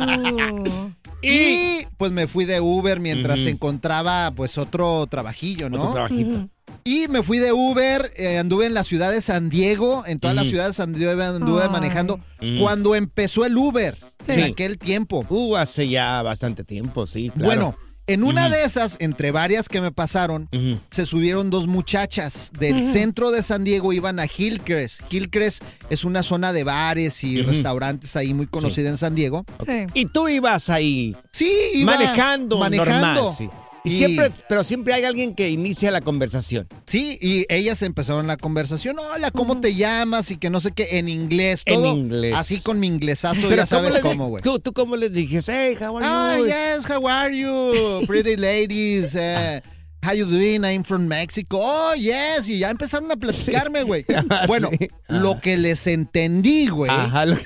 Uh, 1.21 1.27
Y 1.27 1.85
pues 1.97 2.13
me 2.13 2.27
fui 2.27 2.45
de 2.45 2.61
Uber 2.61 3.01
mientras 3.01 3.39
encontraba 3.41 4.31
pues 4.31 4.57
otro 4.57 5.05
trabajillo, 5.07 5.69
¿no? 5.69 5.77
Otro 5.79 5.91
trabajito. 5.91 6.47
Y 6.85 7.09
me 7.09 7.23
fui 7.23 7.39
de 7.39 7.51
Uber, 7.51 8.13
eh, 8.15 8.37
anduve 8.37 8.67
en 8.67 8.73
la 8.73 8.85
ciudad 8.85 9.11
de 9.11 9.19
San 9.19 9.49
Diego, 9.49 10.03
en 10.07 10.19
todas 10.19 10.33
las 10.37 10.47
ciudades 10.47 10.79
anduve, 10.79 11.21
anduve 11.21 11.63
Ay. 11.63 11.69
manejando 11.69 12.21
cuando 12.61 12.95
empezó 12.95 13.45
el 13.45 13.57
Uber, 13.57 13.97
Sí. 14.25 14.31
en 14.39 14.43
aquel 14.43 14.77
tiempo. 14.77 15.25
Uh, 15.27 15.57
hace 15.57 15.89
ya 15.89 16.21
bastante 16.21 16.63
tiempo, 16.63 17.05
sí, 17.05 17.29
claro. 17.31 17.45
Bueno, 17.45 17.75
en 18.13 18.23
una 18.23 18.49
de 18.49 18.63
esas, 18.63 18.97
entre 18.99 19.31
varias 19.31 19.69
que 19.69 19.81
me 19.81 19.91
pasaron, 19.91 20.49
se 20.89 21.05
subieron 21.05 21.49
dos 21.49 21.67
muchachas 21.67 22.51
del 22.59 22.83
centro 22.83 23.31
de 23.31 23.41
San 23.43 23.63
Diego, 23.63 23.93
iban 23.93 24.19
a 24.19 24.25
Hillcrest. 24.25 25.01
Hillcrest 25.11 25.63
es 25.89 26.03
una 26.03 26.23
zona 26.23 26.51
de 26.53 26.63
bares 26.63 27.23
y 27.23 27.41
restaurantes 27.41 28.15
ahí 28.15 28.33
muy 28.33 28.47
conocida 28.47 28.89
en 28.89 28.97
San 28.97 29.15
Diego. 29.15 29.45
sí. 29.65 29.85
Y 29.93 30.05
tú 30.05 30.27
ibas 30.27 30.69
ahí 30.69 31.15
Sí, 31.31 31.51
iba 31.75 31.93
manejando, 31.97 32.57
manejando. 32.57 32.99
normal, 32.99 33.35
sí. 33.37 33.49
Y, 33.83 33.89
siempre, 33.97 34.31
pero 34.49 34.63
siempre 34.63 34.93
hay 34.93 35.05
alguien 35.05 35.33
que 35.35 35.49
inicia 35.49 35.89
la 35.91 36.01
conversación. 36.01 36.67
Sí, 36.85 37.17
y 37.21 37.45
ellas 37.47 37.81
empezaron 37.81 38.27
la 38.27 38.35
conversación. 38.35 38.97
Hola, 38.99 39.31
¿cómo 39.31 39.61
te 39.61 39.73
llamas? 39.75 40.31
Y 40.31 40.37
que 40.37 40.49
no 40.49 40.59
sé 40.59 40.71
qué, 40.71 40.97
en 40.99 41.07
inglés, 41.07 41.61
En 41.65 41.75
todo. 41.75 41.93
inglés. 41.95 42.33
Así 42.35 42.59
con 42.59 42.79
mi 42.79 42.87
inglesazo, 42.87 43.41
Pero 43.43 43.55
ya 43.55 43.65
sabes 43.65 43.97
cómo, 43.99 44.27
güey. 44.27 44.43
¿tú, 44.43 44.59
tú 44.59 44.73
cómo 44.73 44.95
les 44.97 45.13
dijiste? 45.13 45.51
Hey, 45.53 45.77
how 45.79 45.97
are 45.97 46.05
Ah, 46.07 46.35
you? 46.37 46.45
yes, 46.45 46.89
how 46.89 47.07
are 47.07 47.35
you? 47.37 48.05
Pretty 48.05 48.35
ladies. 48.35 49.15
eh, 49.15 49.61
how 50.03 50.13
you 50.13 50.25
doing? 50.25 50.63
I'm 50.65 50.83
from 50.83 51.07
Mexico. 51.07 51.59
Oh, 51.61 51.93
yes. 51.95 52.49
Y 52.49 52.59
ya 52.59 52.69
empezaron 52.71 53.09
a 53.11 53.15
platicarme, 53.17 53.83
güey. 53.83 54.03
Ah, 54.29 54.43
Bueno, 54.45 54.69
sí. 54.77 54.89
lo 55.07 55.39
que 55.39 55.55
les 55.57 55.87
entendí, 55.87 56.67
güey, 56.67 56.91
Ajá, 56.91 57.25
lo- 57.25 57.37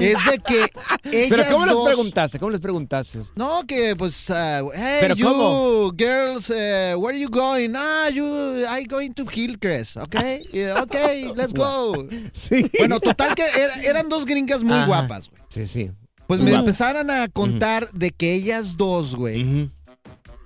es 0.00 0.18
de 0.26 0.38
que 0.46 0.66
ellas 1.12 1.28
Pero 1.30 1.44
¿cómo 1.52 1.66
les 1.66 1.76
preguntaste? 1.94 2.38
¿Cómo 2.38 2.50
les 2.50 2.60
preguntaste? 2.60 3.18
No, 3.36 3.64
que 3.66 3.94
pues, 3.96 4.28
uh, 4.30 4.70
hey, 4.74 4.98
¿Pero 5.00 5.14
you 5.14 5.26
cómo? 5.26 5.92
girls, 5.96 6.50
uh, 6.50 6.98
where 6.98 7.16
are 7.16 7.18
you 7.20 7.28
going? 7.28 7.72
Ah, 7.76 8.08
you, 8.10 8.24
I 8.68 8.84
going 8.86 9.12
to 9.12 9.24
Hillcrest, 9.26 9.96
okay? 9.96 10.42
Yeah, 10.52 10.82
okay, 10.82 11.32
let's 11.34 11.52
go. 11.52 11.94
Sí. 12.32 12.70
Bueno, 12.78 13.00
total 13.00 13.34
que 13.34 13.42
era- 13.42 13.82
eran 13.82 14.08
dos 14.08 14.24
gringas 14.24 14.62
muy 14.62 14.74
Ajá. 14.74 14.86
guapas, 14.86 15.28
güey. 15.30 15.42
Sí, 15.48 15.66
sí. 15.66 15.90
Pues 16.26 16.40
Muy 16.40 16.46
me 16.46 16.56
guapas. 16.56 16.66
empezaron 16.68 17.10
a 17.10 17.28
contar 17.28 17.90
de 17.92 18.10
que 18.10 18.32
ellas 18.34 18.76
dos, 18.76 19.14
güey, 19.14 19.68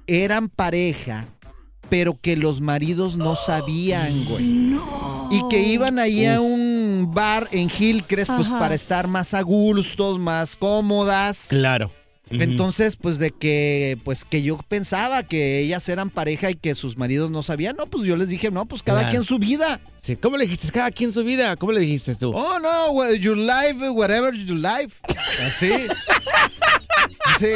eran 0.06 0.48
pareja, 0.48 1.26
pero 1.88 2.18
que 2.20 2.36
los 2.36 2.60
maridos 2.60 3.16
no 3.16 3.36
sabían, 3.36 4.24
güey. 4.26 4.76
Y 5.30 5.48
que 5.50 5.60
iban 5.62 5.98
ahí 5.98 6.26
a 6.26 6.40
un 6.40 6.67
bar 7.12 7.46
en 7.52 7.70
Hillcrest, 7.70 8.30
pues 8.34 8.48
Ajá. 8.48 8.58
para 8.58 8.74
estar 8.74 9.06
más 9.06 9.34
a 9.34 9.42
gustos, 9.42 10.18
más 10.18 10.56
cómodas. 10.56 11.46
Claro. 11.48 11.90
Entonces, 12.30 12.96
pues 12.96 13.18
de 13.18 13.30
que, 13.30 13.96
pues 14.04 14.24
que 14.24 14.42
yo 14.42 14.58
pensaba 14.68 15.22
que 15.22 15.60
ellas 15.60 15.88
eran 15.88 16.10
pareja 16.10 16.50
y 16.50 16.54
que 16.54 16.74
sus 16.74 16.96
maridos 16.98 17.30
no 17.30 17.42
sabían, 17.42 17.76
no, 17.76 17.86
pues 17.86 18.04
yo 18.04 18.16
les 18.16 18.28
dije, 18.28 18.50
no, 18.50 18.66
pues 18.66 18.82
cada 18.82 19.00
Claro. 19.00 19.12
quien 19.12 19.24
su 19.24 19.38
vida. 19.38 19.80
Sí, 20.00 20.16
¿Cómo 20.16 20.36
le 20.36 20.44
dijiste? 20.46 20.70
Cada 20.72 20.90
quien 20.90 21.12
su 21.12 21.24
vida. 21.24 21.56
¿Cómo 21.56 21.72
le 21.72 21.80
dijiste 21.80 22.14
tú? 22.14 22.32
Oh, 22.34 22.58
no, 22.60 22.90
well, 22.92 23.18
your 23.18 23.36
life, 23.36 23.88
whatever 23.90 24.32
your 24.34 24.58
life. 24.58 24.96
Así. 25.46 25.70
Sí, 27.38 27.46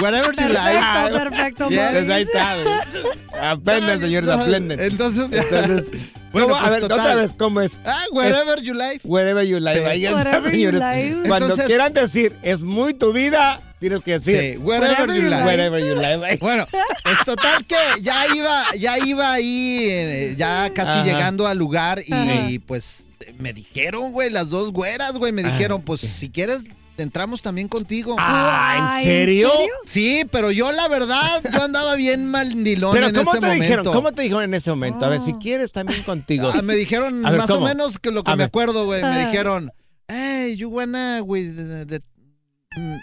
whatever 0.00 0.34
your 0.34 0.50
life. 0.50 0.78
Perfecto, 1.12 1.68
perfecto, 1.68 1.68
Yeah. 1.70 1.90
Pues 1.92 2.08
ahí 2.10 2.22
está. 2.22 3.50
Aprenden, 3.50 4.00
señores, 4.00 4.28
aprenden. 4.28 4.80
Entonces, 4.80 5.28
Entonces, 5.30 5.84
Bueno, 6.32 6.48
¿cómo? 6.48 6.56
a 6.56 6.60
pues, 6.60 6.72
ver, 6.72 6.80
total. 6.82 7.00
otra 7.00 7.14
vez, 7.14 7.30
¿cómo 7.38 7.60
es? 7.62 7.80
Ah, 7.86 8.02
wherever 8.12 8.60
you 8.62 8.74
life. 8.74 9.00
Wherever 9.04 9.46
you 9.46 9.58
live. 9.60 9.86
Ahí 9.86 10.04
está, 10.04 10.38
you 10.42 10.50
señores. 10.50 10.80
live. 10.80 11.28
Cuando 11.28 11.46
Entonces- 11.46 11.66
quieran 11.66 11.92
decir, 11.94 12.36
es 12.42 12.62
muy 12.62 12.92
tu 12.94 13.12
vida, 13.12 13.60
tienes 13.80 14.02
que 14.02 14.12
decir. 14.18 14.54
Sí, 14.54 14.58
wherever 14.58 15.06
you 15.14 15.22
live. 15.22 15.44
Wherever 15.44 15.80
you 15.80 15.94
live. 15.94 16.38
Bueno, 16.40 16.66
es 16.72 17.24
total 17.24 17.64
que 17.66 17.76
ya 18.02 18.26
iba, 18.34 18.64
ya 18.78 18.98
iba 18.98 19.32
ahí, 19.32 19.86
eh, 19.90 20.34
ya 20.36 20.70
casi 20.74 20.90
Ajá. 20.90 21.04
llegando 21.04 21.46
al 21.46 21.58
lugar 21.58 22.02
y, 22.06 22.58
pues 22.60 23.04
me 23.38 23.52
dijeron, 23.52 24.12
güey, 24.12 24.30
las 24.30 24.48
dos 24.48 24.72
güeras, 24.72 25.12
güey, 25.18 25.32
me 25.32 25.42
dijeron, 25.42 25.82
pues 25.82 26.00
si 26.00 26.30
quieres 26.30 26.62
entramos 26.96 27.42
también 27.42 27.68
contigo. 27.68 28.16
Ah, 28.18 28.96
¿en 28.98 29.04
serio? 29.04 29.52
Sí, 29.84 30.22
pero 30.32 30.50
yo 30.50 30.72
la 30.72 30.88
verdad, 30.88 31.40
yo 31.52 31.62
andaba 31.62 31.94
bien 31.94 32.28
mandilón 32.28 32.92
Pero 32.92 33.06
en 33.06 33.14
¿cómo 33.14 33.30
ese 33.30 33.40
te 33.40 33.46
momento. 33.46 33.62
dijeron? 33.62 33.84
¿Cómo 33.92 34.12
te 34.12 34.22
dijeron 34.22 34.42
en 34.44 34.54
ese 34.54 34.70
momento? 34.70 35.04
A 35.04 35.08
ver, 35.08 35.20
si 35.20 35.32
quieres 35.34 35.70
también 35.70 36.02
contigo. 36.02 36.50
Ah, 36.52 36.60
me 36.62 36.74
dijeron 36.74 37.22
ver, 37.22 37.36
más 37.38 37.46
¿cómo? 37.46 37.64
o 37.66 37.68
menos 37.68 38.00
que 38.00 38.10
lo 38.10 38.24
que 38.24 38.30
A 38.32 38.34
me 38.34 38.38
ver. 38.38 38.46
acuerdo, 38.48 38.84
güey. 38.86 39.00
Me 39.02 39.06
Ah. 39.08 39.26
dijeron, 39.26 39.70
hey, 40.08 40.56
you 40.56 40.68
wanna 40.70 41.22
with 41.22 41.54
the, 41.54 41.86
the- 41.86 42.02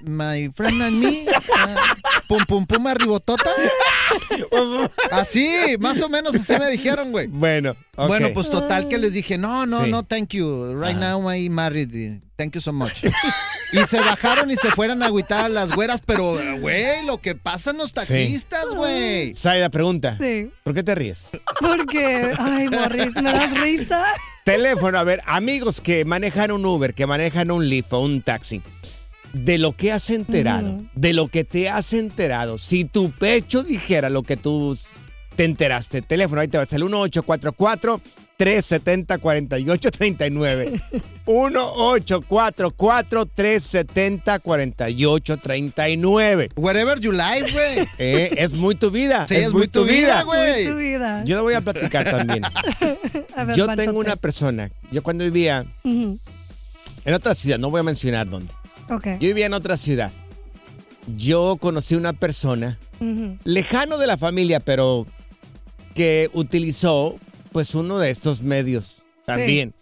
my 0.03 0.49
friend 0.55 0.81
and 0.81 0.99
me? 0.99 1.25
Ah, 1.57 1.95
pum 2.27 2.45
pum 2.45 2.65
pum 2.65 2.87
arribotota. 2.87 3.49
Así, 5.11 5.75
más 5.79 6.01
o 6.01 6.09
menos 6.09 6.35
así 6.35 6.53
me 6.59 6.69
dijeron, 6.69 7.11
güey. 7.11 7.27
Bueno. 7.27 7.75
Bueno, 7.95 8.29
pues 8.33 8.49
total 8.49 8.87
que 8.87 8.97
les 8.97 9.13
dije, 9.13 9.37
no, 9.37 9.65
no, 9.65 9.85
Sí. 9.85 9.91
no, 9.91 10.03
thank 10.03 10.29
you. 10.33 10.73
Right 10.79 10.95
now 10.97 11.31
I 11.31 11.49
married. 11.49 12.21
Thank 12.35 12.55
you 12.55 12.61
so 12.61 12.73
much. 12.73 13.03
y 13.71 13.77
se 13.85 13.97
bajaron 13.97 14.51
y 14.51 14.55
se 14.57 14.69
fueron 14.71 15.01
a 15.01 15.05
agüitar 15.07 15.45
a 15.45 15.49
las 15.49 15.71
güeras, 15.71 16.01
pero, 16.05 16.37
güey, 16.59 17.05
lo 17.05 17.21
que 17.21 17.33
pasan 17.35 17.77
los 17.77 17.93
taxistas, 17.93 18.65
güey. 18.75 19.33
Saida, 19.35 19.69
pregunta. 19.69 20.17
Sí. 20.19 20.51
¿Por 20.63 20.73
qué 20.73 20.83
te 20.83 20.93
ríes? 20.95 21.29
Porque, 21.61 22.33
ay, 22.37 22.67
Morris, 22.69 23.15
me 23.15 23.31
das 23.31 23.57
risa. 23.59 24.03
Teléfono, 24.43 24.99
a 24.99 25.03
ver, 25.03 25.21
amigos 25.25 25.81
que 25.81 26.05
manejan 26.05 26.51
un 26.51 26.65
Uber, 26.65 26.93
que 26.93 27.07
manejan 27.07 27.49
un 27.49 27.67
Lyft 27.67 27.93
o 27.93 27.99
un 28.01 28.21
taxi. 28.21 28.61
De 29.43 29.57
lo 29.57 29.73
que 29.73 29.91
has 29.91 30.09
enterado, 30.09 30.81
de 30.95 31.13
lo 31.13 31.27
que 31.27 31.43
te 31.43 31.67
has 31.69 31.91
enterado. 31.93 32.57
Si 32.57 32.85
tu 32.85 33.11
pecho 33.11 33.63
dijera 33.63 34.09
lo 34.09 34.23
que 34.23 34.37
tú 34.37 34.77
te 35.35 35.43
enteraste. 35.43 36.01
Teléfono, 36.01 36.39
ahí 36.39 36.47
te 36.47 36.57
vas, 36.57 36.71
el 36.71 36.83
1844 36.83 37.99
370 38.37 39.17
4839. 39.17 40.81
1844 41.27 43.25
370 43.25 44.39
4839. 44.39 46.49
Whatever 46.55 46.99
you 46.99 47.11
like, 47.11 47.51
güey. 47.51 47.85
Eh, 47.97 48.35
es 48.37 48.53
muy 48.53 48.75
tu 48.75 48.91
vida. 48.91 49.25
Sí, 49.27 49.35
es 49.35 49.51
muy 49.51 49.67
tu 49.67 49.83
vida, 49.85 50.23
güey. 50.23 50.65
Muy 50.65 50.71
tu 50.73 50.77
vida. 50.77 51.23
Yo 51.25 51.37
lo 51.37 51.43
voy 51.43 51.55
a 51.55 51.61
platicar 51.61 52.05
también. 52.09 52.43
A 53.35 53.43
ver, 53.43 53.55
Yo 53.55 53.65
Panchote. 53.65 53.85
tengo 53.85 53.99
una 53.99 54.15
persona, 54.15 54.69
yo 54.91 55.03
cuando 55.03 55.25
vivía 55.25 55.65
en 55.83 56.19
otra 57.13 57.35
ciudad, 57.35 57.59
no 57.59 57.69
voy 57.69 57.81
a 57.81 57.83
mencionar 57.83 58.29
dónde. 58.29 58.51
Yo 59.19 59.27
vivía 59.27 59.45
en 59.47 59.53
otra 59.53 59.77
ciudad. 59.77 60.11
Yo 61.17 61.57
conocí 61.59 61.95
una 61.95 62.13
persona 62.13 62.79
Ujú. 62.99 63.37
lejano 63.43 63.97
de 63.97 64.07
la 64.07 64.17
familia, 64.17 64.59
pero 64.59 65.05
que 65.93 66.29
utilizó 66.33 67.17
pues 67.51 67.73
uno 67.75 67.99
de 67.99 68.09
estos 68.09 68.41
medios 68.41 69.03
también. 69.25 69.73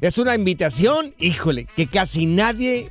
Es 0.00 0.18
una 0.18 0.34
invitación, 0.34 1.14
híjole, 1.18 1.66
que 1.76 1.86
casi 1.86 2.26
nadie 2.26 2.90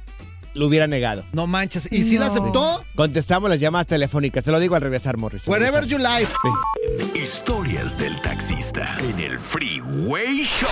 lo 0.53 0.67
hubiera 0.67 0.87
negado. 0.87 1.23
No 1.33 1.47
manches. 1.47 1.91
¿Y 1.91 2.03
si 2.03 2.17
la 2.17 2.27
No. 2.27 2.31
aceptó? 2.31 2.83
Contestamos 2.95 3.49
las 3.49 3.59
llamadas 3.59 3.87
telefónicas, 3.87 4.43
te 4.43 4.51
lo 4.51 4.59
digo 4.59 4.75
al 4.75 4.81
regresar, 4.81 5.17
Morris. 5.17 5.47
Wherever 5.47 5.85
you 5.85 5.97
like. 5.97 6.27
Sí. 6.27 7.19
Historias 7.19 7.97
del 7.97 8.19
taxista 8.21 8.97
en 8.99 9.19
el 9.19 9.39
Freeway 9.39 10.43
Show. 10.43 10.69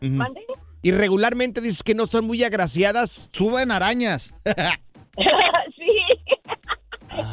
de... 0.00 0.08
¿Mande? 0.08 0.44
Y 0.82 0.92
regularmente 0.92 1.60
dices 1.62 1.82
que 1.82 1.94
no 1.94 2.06
son 2.06 2.26
muy 2.26 2.44
agraciadas. 2.44 3.30
Suben 3.32 3.70
arañas. 3.70 4.34
sí. 5.16 5.96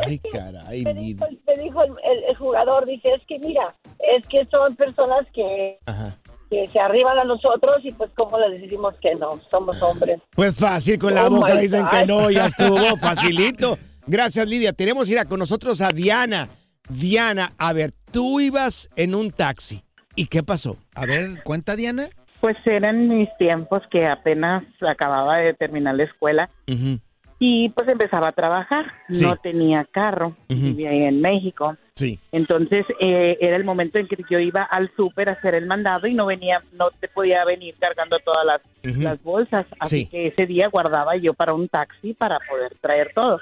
Ay, 0.06 0.20
caray, 0.32 0.84
Me 0.84 0.94
dijo, 0.94 1.26
me 1.46 1.64
dijo 1.64 1.84
el, 1.84 1.92
el- 2.12 2.24
el 2.30 2.36
jugador, 2.38 2.86
dice, 2.86 3.10
es 3.14 3.22
que 3.28 3.38
mira, 3.40 3.76
es 4.00 4.26
que 4.28 4.46
son 4.52 4.76
personas 4.76 5.26
que, 5.34 5.78
Ajá. 5.86 6.18
Que 6.50 6.68
se 6.68 6.80
arriban 6.80 7.18
a 7.20 7.24
nosotros 7.24 7.78
y 7.84 7.92
pues 7.92 8.10
cómo 8.16 8.38
les 8.40 8.62
decimos 8.62 8.96
que 9.02 9.16
no, 9.16 9.40
somos 9.50 9.82
hombres. 9.82 10.22
Pues 10.36 10.56
fácil, 10.56 10.98
con 10.98 11.14
la 11.14 11.28
Oh 11.28 11.30
boca 11.30 11.56
dicen 11.56 11.86
que 11.90 12.06
no, 12.06 12.30
ya 12.30 12.46
estuvo, 12.48 12.96
facilito. 12.98 13.78
Gracias, 14.06 14.48
Lidia. 14.48 14.74
Tenemos 14.74 15.10
ir 15.10 15.20
a 15.20 15.26
con 15.26 15.40
nosotros 15.40 15.82
a 15.82 15.90
Diana. 15.90 16.48
Diana, 16.90 17.52
a 17.58 17.74
ver, 17.74 17.92
tú 18.12 18.40
ibas 18.40 18.90
en 18.96 19.16
un 19.16 19.32
taxi. 19.32 19.84
¿Y 20.16 20.28
qué 20.28 20.42
pasó? 20.44 20.78
A 20.96 21.06
ver, 21.06 21.44
cuenta 21.44 21.76
Diana. 21.76 22.10
Pues 22.40 22.56
eran 22.66 23.08
mis 23.08 23.30
tiempos 23.38 23.82
que 23.92 24.04
apenas 24.10 24.64
acababa 24.82 25.38
de 25.38 25.54
terminar 25.54 25.96
la 25.96 26.04
escuela 26.04 26.50
y 27.40 27.70
pues 27.70 27.88
empezaba 27.88 28.30
a 28.30 28.32
trabajar. 28.32 28.86
Sí. 29.12 29.24
No 29.24 29.36
tenía 29.38 29.88
carro, 29.92 30.34
vivía 30.48 30.92
ahí 30.92 31.04
en 31.04 31.22
México. 31.22 31.76
Sí. 31.98 32.20
Entonces 32.32 32.86
eh, 33.00 33.38
era 33.42 33.56
el 33.58 33.64
momento 33.64 33.98
en 33.98 34.08
que 34.08 34.18
yo 34.30 34.38
iba 34.40 34.62
al 34.64 34.92
súper 34.96 35.30
a 35.30 35.34
hacer 35.34 35.56
el 35.56 35.66
mandado 35.66 36.06
y 36.06 36.14
no 36.14 36.28
venía, 36.28 36.62
no 36.74 36.92
te 36.92 37.08
podía 37.08 37.44
venir 37.44 37.74
cargando 37.80 38.20
todas 38.20 38.46
las, 38.46 38.62
las 38.98 39.22
bolsas. 39.24 39.66
Así 39.80 39.98
Sí. 39.98 40.06
que 40.06 40.28
ese 40.28 40.46
día 40.46 40.68
guardaba 40.68 41.16
yo 41.18 41.34
para 41.34 41.54
un 41.56 41.68
taxi 41.68 42.14
para 42.14 42.38
poder 42.48 42.74
traer 42.82 43.12
todo. 43.16 43.40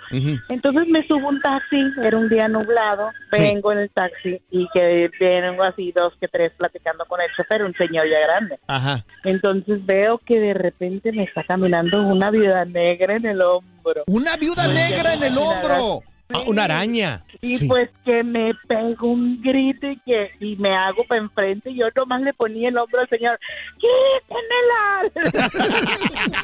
Entonces 0.47 0.87
me 0.87 1.05
subo 1.05 1.27
un 1.27 1.41
taxi, 1.41 1.75
era 2.01 2.17
un 2.17 2.29
día 2.29 2.47
nublado, 2.47 3.09
Sí. 3.33 3.41
vengo 3.43 3.73
en 3.73 3.79
el 3.79 3.89
taxi 3.89 4.39
y 4.51 4.67
que 4.73 5.11
vengo 5.19 5.63
así 5.63 5.91
dos 5.91 6.13
que 6.21 6.29
tres 6.29 6.53
platicando 6.57 7.03
con 7.05 7.19
el 7.19 7.27
chofer, 7.35 7.61
un 7.63 7.73
señor 7.73 8.09
ya 8.09 8.19
grande. 8.21 8.57
Ajá. 8.67 9.03
Entonces 9.25 9.85
veo 9.85 10.17
que 10.19 10.39
de 10.39 10.53
repente 10.53 11.11
me 11.11 11.23
está 11.23 11.43
caminando 11.43 12.01
una 12.01 12.31
viuda 12.31 12.63
negra 12.63 13.17
en 13.17 13.25
el 13.25 13.41
hombro. 13.41 14.03
Una 14.07 14.37
viuda 14.37 14.67
negra 14.67 15.13
en 15.15 15.23
el 15.23 15.37
hombro. 15.37 15.99
Ah, 16.33 16.41
una 16.47 16.63
araña. 16.63 17.23
Y 17.41 17.57
Sí. 17.59 17.67
pues 17.67 17.89
que 18.03 18.23
me 18.23 18.51
pego 18.67 19.11
un 19.11 19.39
grito 19.43 19.87
y 19.87 19.99
que 19.99 20.31
y 20.39 20.55
me 20.55 20.69
hago 20.69 21.03
para 21.07 21.21
enfrente 21.21 21.69
y 21.69 21.77
yo 21.79 21.85
nomás 21.95 22.21
le 22.21 22.33
ponía 22.33 22.69
el 22.69 22.77
hombro 22.77 23.01
al 23.01 23.09
señor. 23.09 23.39
¡Quítenmela! 23.77 25.11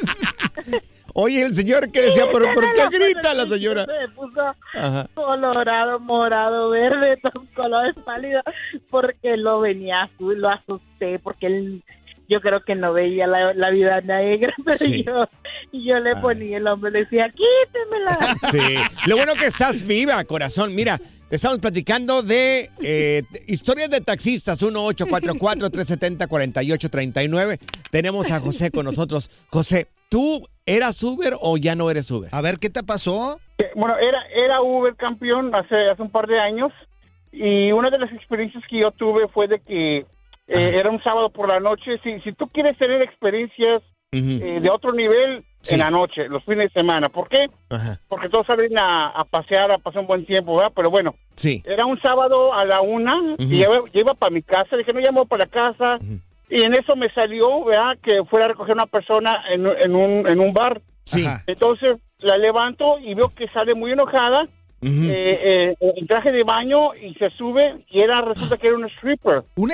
Oye, 1.13 1.41
el 1.41 1.53
señor 1.53 1.91
que 1.91 2.01
decía, 2.03 2.29
¿por, 2.29 2.41
¿por 2.53 2.63
qué 2.73 2.87
grita 2.97 3.33
la 3.33 3.45
señora? 3.45 3.85
Se 3.85 4.07
puso 4.15 4.41
Ajá. 4.73 5.07
colorado, 5.13 5.99
morado, 5.99 6.69
verde, 6.69 7.19
con 7.33 7.45
colores 7.47 7.95
pálidos, 8.05 8.43
porque 8.89 9.35
lo 9.35 9.59
venía 9.59 9.95
azul, 10.03 10.39
lo 10.39 10.49
asusté, 10.49 11.19
porque 11.19 11.47
él, 11.47 11.83
yo 12.31 12.41
creo 12.41 12.63
que 12.63 12.75
no 12.75 12.93
veía 12.93 13.27
la, 13.27 13.53
la 13.53 13.69
vida 13.69 14.01
negra, 14.01 14.53
pero 14.65 14.77
Sí. 14.77 15.03
yo, 15.03 15.19
y 15.71 15.89
yo 15.89 15.99
le 15.99 16.15
ponía 16.17 16.57
el 16.57 16.67
hombro, 16.67 16.89
le 16.89 16.99
decía, 16.99 17.29
quítemela. 17.29 18.35
Sí. 18.51 18.59
Lo 19.09 19.17
bueno 19.17 19.33
que 19.35 19.45
estás 19.47 19.85
viva, 19.85 20.23
corazón. 20.23 20.73
Mira, 20.75 20.97
te 21.29 21.35
estamos 21.35 21.59
platicando 21.59 22.23
de 22.23 22.69
eh, 22.81 23.23
historias 23.47 23.89
de 23.89 24.01
taxistas. 24.01 24.61
1-844-370-4839. 24.61 27.59
Tenemos 27.89 28.31
a 28.31 28.39
José 28.39 28.71
con 28.71 28.85
nosotros. 28.85 29.29
José, 29.49 29.87
¿tú 30.09 30.45
eras 30.65 31.01
Uber 31.03 31.33
o 31.39 31.57
ya 31.57 31.75
no 31.75 31.89
eres 31.91 32.09
Uber? 32.11 32.29
A 32.33 32.41
ver, 32.41 32.57
¿qué 32.59 32.69
te 32.69 32.83
pasó? 32.83 33.39
Bueno, 33.75 33.95
era, 33.97 34.19
era 34.43 34.61
Uber 34.61 34.95
campeón 34.95 35.51
hace, 35.53 35.75
hace 35.91 36.01
un 36.01 36.11
par 36.11 36.27
de 36.27 36.39
años 36.39 36.71
y 37.31 37.71
una 37.71 37.89
de 37.89 37.99
las 37.99 38.11
experiencias 38.11 38.63
que 38.69 38.81
yo 38.83 38.91
tuve 38.91 39.27
fue 39.33 39.47
de 39.47 39.59
que 39.59 40.05
eh, 40.53 40.75
era 40.79 40.89
un 40.89 41.01
sábado 41.03 41.29
por 41.29 41.49
la 41.51 41.59
noche. 41.59 41.99
Si, 42.03 42.19
si 42.21 42.33
tú 42.33 42.47
quieres 42.49 42.77
tener 42.77 43.01
experiencias 43.03 43.81
eh, 44.11 44.59
de 44.61 44.69
otro 44.69 44.91
nivel 44.93 45.43
en 45.69 45.79
la 45.79 45.89
noche, 45.89 46.27
los 46.27 46.43
fines 46.43 46.71
de 46.73 46.79
semana, 46.81 47.07
¿por 47.09 47.29
qué? 47.29 47.45
Ajá. 47.69 47.99
Porque 48.09 48.29
todos 48.29 48.47
salen 48.47 48.77
a, 48.77 49.07
a 49.09 49.23
pasear, 49.25 49.73
a 49.73 49.77
pasar 49.77 50.01
un 50.01 50.07
buen 50.07 50.25
tiempo, 50.25 50.55
¿verdad? 50.57 50.71
Pero 50.75 50.89
bueno, 50.89 51.15
Sí. 51.35 51.61
era 51.65 51.85
un 51.85 51.99
sábado 52.01 52.53
a 52.53 52.65
la 52.65 52.81
una 52.81 53.13
y 53.37 53.59
yo, 53.59 53.85
yo 53.87 54.01
iba 54.01 54.13
para 54.15 54.31
mi 54.33 54.41
casa, 54.41 54.75
dije, 54.75 54.91
no 54.93 54.99
llamo 54.99 55.25
para 55.25 55.45
la 55.45 55.51
casa. 55.51 55.97
Y 56.49 56.63
en 56.63 56.73
eso 56.73 56.95
me 56.97 57.07
salió, 57.13 57.63
¿verdad? 57.63 57.97
Que 58.03 58.23
fuera 58.25 58.45
a 58.45 58.49
recoger 58.49 58.73
una 58.73 58.85
persona 58.87 59.31
en, 59.53 59.65
en 59.81 59.95
un, 59.95 60.27
en 60.27 60.39
un 60.41 60.51
bar. 60.53 60.81
Sí. 61.05 61.25
Entonces 61.47 61.97
la 62.19 62.35
levanto 62.37 62.99
y 62.99 63.13
veo 63.13 63.29
que 63.29 63.47
sale 63.49 63.73
muy 63.73 63.91
enojada, 63.93 64.47
eh, 65.11 65.75
eh, 65.79 65.93
en 65.95 66.07
traje 66.07 66.31
de 66.31 66.43
baño 66.43 66.95
y 66.95 67.13
se 67.15 67.29
sube 67.31 67.83
y 67.89 68.01
era 68.01 68.19
resulta 68.21 68.57
que 68.57 68.67
era 68.67 68.75
un 68.77 68.85
stripper. 68.89 69.43
¡Un 69.55 69.71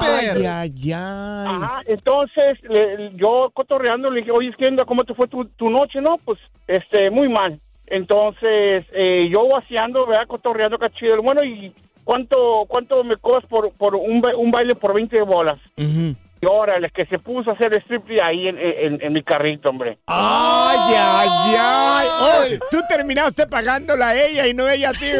Ay, 0.00 0.26
ay, 0.28 0.46
ay. 0.46 0.92
Ajá, 0.92 1.80
entonces 1.86 2.58
le- 2.68 3.12
yo 3.16 3.50
cotorreando 3.54 4.10
le 4.10 4.20
dije, 4.20 4.30
oye, 4.32 4.52
¿qué 4.58 4.66
onda? 4.68 4.84
¿Cómo 4.84 5.04
te 5.04 5.14
fue 5.14 5.26
tu, 5.28 5.44
tu 5.46 5.70
noche? 5.70 6.00
No, 6.02 6.16
pues, 6.24 6.38
este, 6.68 7.10
muy 7.10 7.28
mal. 7.28 7.58
Entonces, 7.86 8.84
eh, 8.92 9.28
yo 9.30 9.48
vaciando, 9.48 10.06
¿verdad? 10.06 10.26
Cotorreando 10.26 10.78
cachido. 10.78 11.20
Bueno, 11.22 11.42
¿y 11.44 11.72
cuánto, 12.04 12.64
cuánto 12.68 13.04
me 13.04 13.16
cobras 13.16 13.44
por, 13.46 13.70
por 13.72 13.94
un, 13.96 14.20
ba- 14.20 14.36
un 14.36 14.50
baile 14.50 14.74
por 14.74 14.94
20 14.94 15.20
bolas? 15.22 15.58
Y 16.42 16.46
órale, 16.50 16.90
que 16.90 17.06
se 17.06 17.20
puso 17.20 17.50
a 17.50 17.52
hacer 17.54 17.72
strip 17.84 18.02
ahí 18.20 18.48
en, 18.48 18.58
en- 18.58 19.00
en 19.00 19.12
mi 19.12 19.22
carrito, 19.22 19.70
hombre. 19.70 19.96
Ay, 20.08 20.76
ay, 20.98 21.28
ay. 21.56 22.06
Oh, 22.20 22.42
tú 22.68 22.80
terminaste 22.88 23.46
pagándola 23.46 24.08
a 24.08 24.20
ella 24.20 24.48
y 24.48 24.54
no 24.54 24.68
ella 24.68 24.90
a 24.90 24.92
ti. 24.92 25.06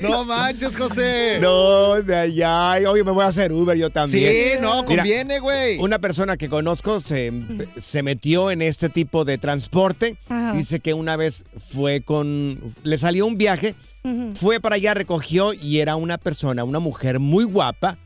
No 0.00 0.24
manches, 0.24 0.76
José. 0.76 1.38
No, 1.40 2.00
de 2.02 2.16
allá. 2.16 2.72
ay, 2.72 2.86
Oye, 2.86 3.04
me 3.04 3.10
voy 3.12 3.24
a 3.24 3.28
hacer 3.28 3.52
Uber 3.52 3.76
yo 3.76 3.90
también. 3.90 4.32
Sí, 4.32 4.50
no, 4.60 4.84
conviene, 4.84 5.38
güey. 5.38 5.78
Una 5.78 5.98
persona 5.98 6.36
que 6.36 6.48
conozco 6.48 7.00
se, 7.00 7.32
se 7.80 8.02
metió 8.02 8.50
en 8.50 8.62
este 8.62 8.88
tipo 8.88 9.24
de 9.24 9.38
transporte. 9.38 10.16
Ajá. 10.28 10.52
Dice 10.52 10.80
que 10.80 10.94
una 10.94 11.16
vez 11.16 11.44
fue 11.72 12.02
con. 12.02 12.58
Le 12.82 12.98
salió 12.98 13.26
un 13.26 13.38
viaje, 13.38 13.74
Fue 14.34 14.58
para 14.60 14.76
allá, 14.76 14.94
recogió 14.94 15.52
y 15.54 15.78
era 15.78 15.96
una 15.96 16.18
persona, 16.18 16.64
una 16.64 16.78
mujer 16.80 17.20
muy 17.20 17.44
guapa 17.44 17.98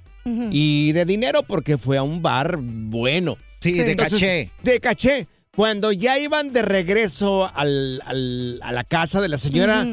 y 0.50 0.92
de 0.92 1.04
dinero 1.04 1.42
porque 1.44 1.78
fue 1.78 1.96
a 1.98 2.02
un 2.02 2.20
bar 2.20 2.58
bueno. 2.60 3.36
Sí, 3.60 3.72
de 3.72 3.96
caché. 3.96 4.50
De 4.62 4.80
caché. 4.80 5.26
Cuando 5.54 5.90
ya 5.92 6.18
iban 6.18 6.52
de 6.52 6.60
regreso 6.62 7.50
al- 7.54 8.02
al- 8.04 8.60
a 8.62 8.72
la 8.72 8.84
casa 8.84 9.20
de 9.22 9.28
la 9.28 9.38
señora, 9.38 9.86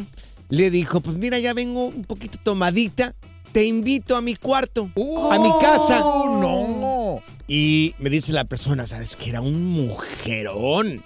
le 0.49 0.69
dijo, 0.71 0.99
pues 1.01 1.15
mira, 1.17 1.39
ya 1.39 1.53
vengo 1.53 1.85
un 1.85 2.03
poquito 2.03 2.37
tomadita, 2.43 3.13
te 3.53 3.63
invito 3.63 4.15
a 4.17 4.21
mi 4.21 4.35
cuarto, 4.35 4.89
a 5.31 5.39
mi 5.39 5.49
casa. 5.61 5.99
no! 5.99 7.19
Y 7.47 7.93
me 7.99 8.09
dice 8.09 8.33
la 8.33 8.43
persona, 8.45 8.87
¿sabes 8.87 9.15
que 9.15 9.29
Era 9.29 9.39
un 9.41 9.63
mujerón. 9.65 11.01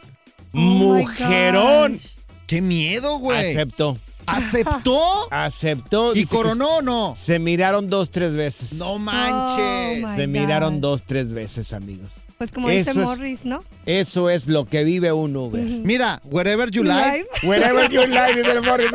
Oh 0.54 0.58
mujerón. 0.58 2.00
¡Qué 2.48 2.62
miedo, 2.62 3.20
güey! 3.20 3.52
Aceptó. 3.52 3.98
¿Aceptó? 4.28 5.28
Aceptó. 5.32 6.14
¿Y 6.16 6.20
Dice 6.20 6.36
coronó 6.36 6.78
o 6.78 6.82
no? 6.82 7.14
Se 7.16 7.40
miraron 7.40 7.90
dos, 7.90 8.12
tres 8.12 8.34
veces. 8.34 8.74
No 8.74 9.00
manches. 9.00 10.04
Oh, 10.06 10.16
Se 10.16 10.26
God. 10.26 10.28
miraron 10.32 10.82
dos, 10.82 11.04
tres 11.04 11.32
veces, 11.32 11.74
amigos. 11.74 12.16
Pues 12.38 12.52
como 12.52 12.70
dice 12.70 12.92
Eso 12.92 13.00
es- 13.02 13.06
Morris, 13.08 13.46
¿no? 13.46 13.64
Eso 13.88 14.30
es 14.30 14.48
lo 14.48 14.66
que 14.66 14.84
vive 14.84 15.12
un 15.12 15.36
Uber. 15.36 15.64
Mira, 15.64 16.22
wherever 16.26 16.70
you 16.70 16.84
like. 16.84 17.26
Wherever 17.44 17.90
you 17.90 18.06
like, 18.06 18.36
dice 18.38 18.52
el 18.52 18.62
Morris. 18.62 18.92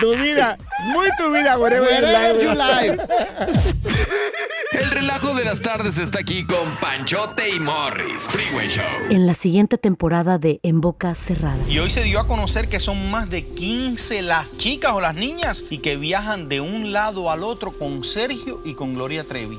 Tu 0.00 0.12
vida, 0.16 0.56
muy 0.94 1.08
tu 1.18 1.30
vida, 1.30 1.58
wherever, 1.58 1.86
Wherever 1.86 2.42
you 2.42 2.48
you 2.48 2.54
like. 2.54 2.98
El 4.78 4.90
relajo 4.90 5.32
de 5.32 5.42
las 5.42 5.62
tardes 5.62 5.96
está 5.96 6.18
aquí 6.18 6.44
con 6.44 6.68
Panchote 6.82 7.48
y 7.48 7.58
Morris. 7.58 8.24
Freeway 8.24 8.68
Show. 8.68 8.84
En 9.08 9.26
la 9.26 9.32
siguiente 9.32 9.78
temporada 9.78 10.36
de 10.36 10.60
En 10.62 10.82
Boca 10.82 11.14
Cerrada. 11.14 11.56
Y 11.66 11.78
hoy 11.78 11.88
se 11.88 12.02
dio 12.02 12.20
a 12.20 12.26
conocer 12.26 12.68
que 12.68 12.78
son 12.78 13.10
más 13.10 13.30
de 13.30 13.42
15 13.42 14.20
las 14.20 14.54
chicas 14.58 14.92
o 14.92 15.00
las 15.00 15.14
niñas 15.14 15.64
y 15.70 15.78
que 15.78 15.96
viajan 15.96 16.50
de 16.50 16.60
un 16.60 16.92
lado 16.92 17.30
al 17.30 17.42
otro 17.42 17.72
con 17.72 18.04
Sergio 18.04 18.60
y 18.66 18.74
con 18.74 18.92
Gloria 18.92 19.24
Trevi. 19.24 19.58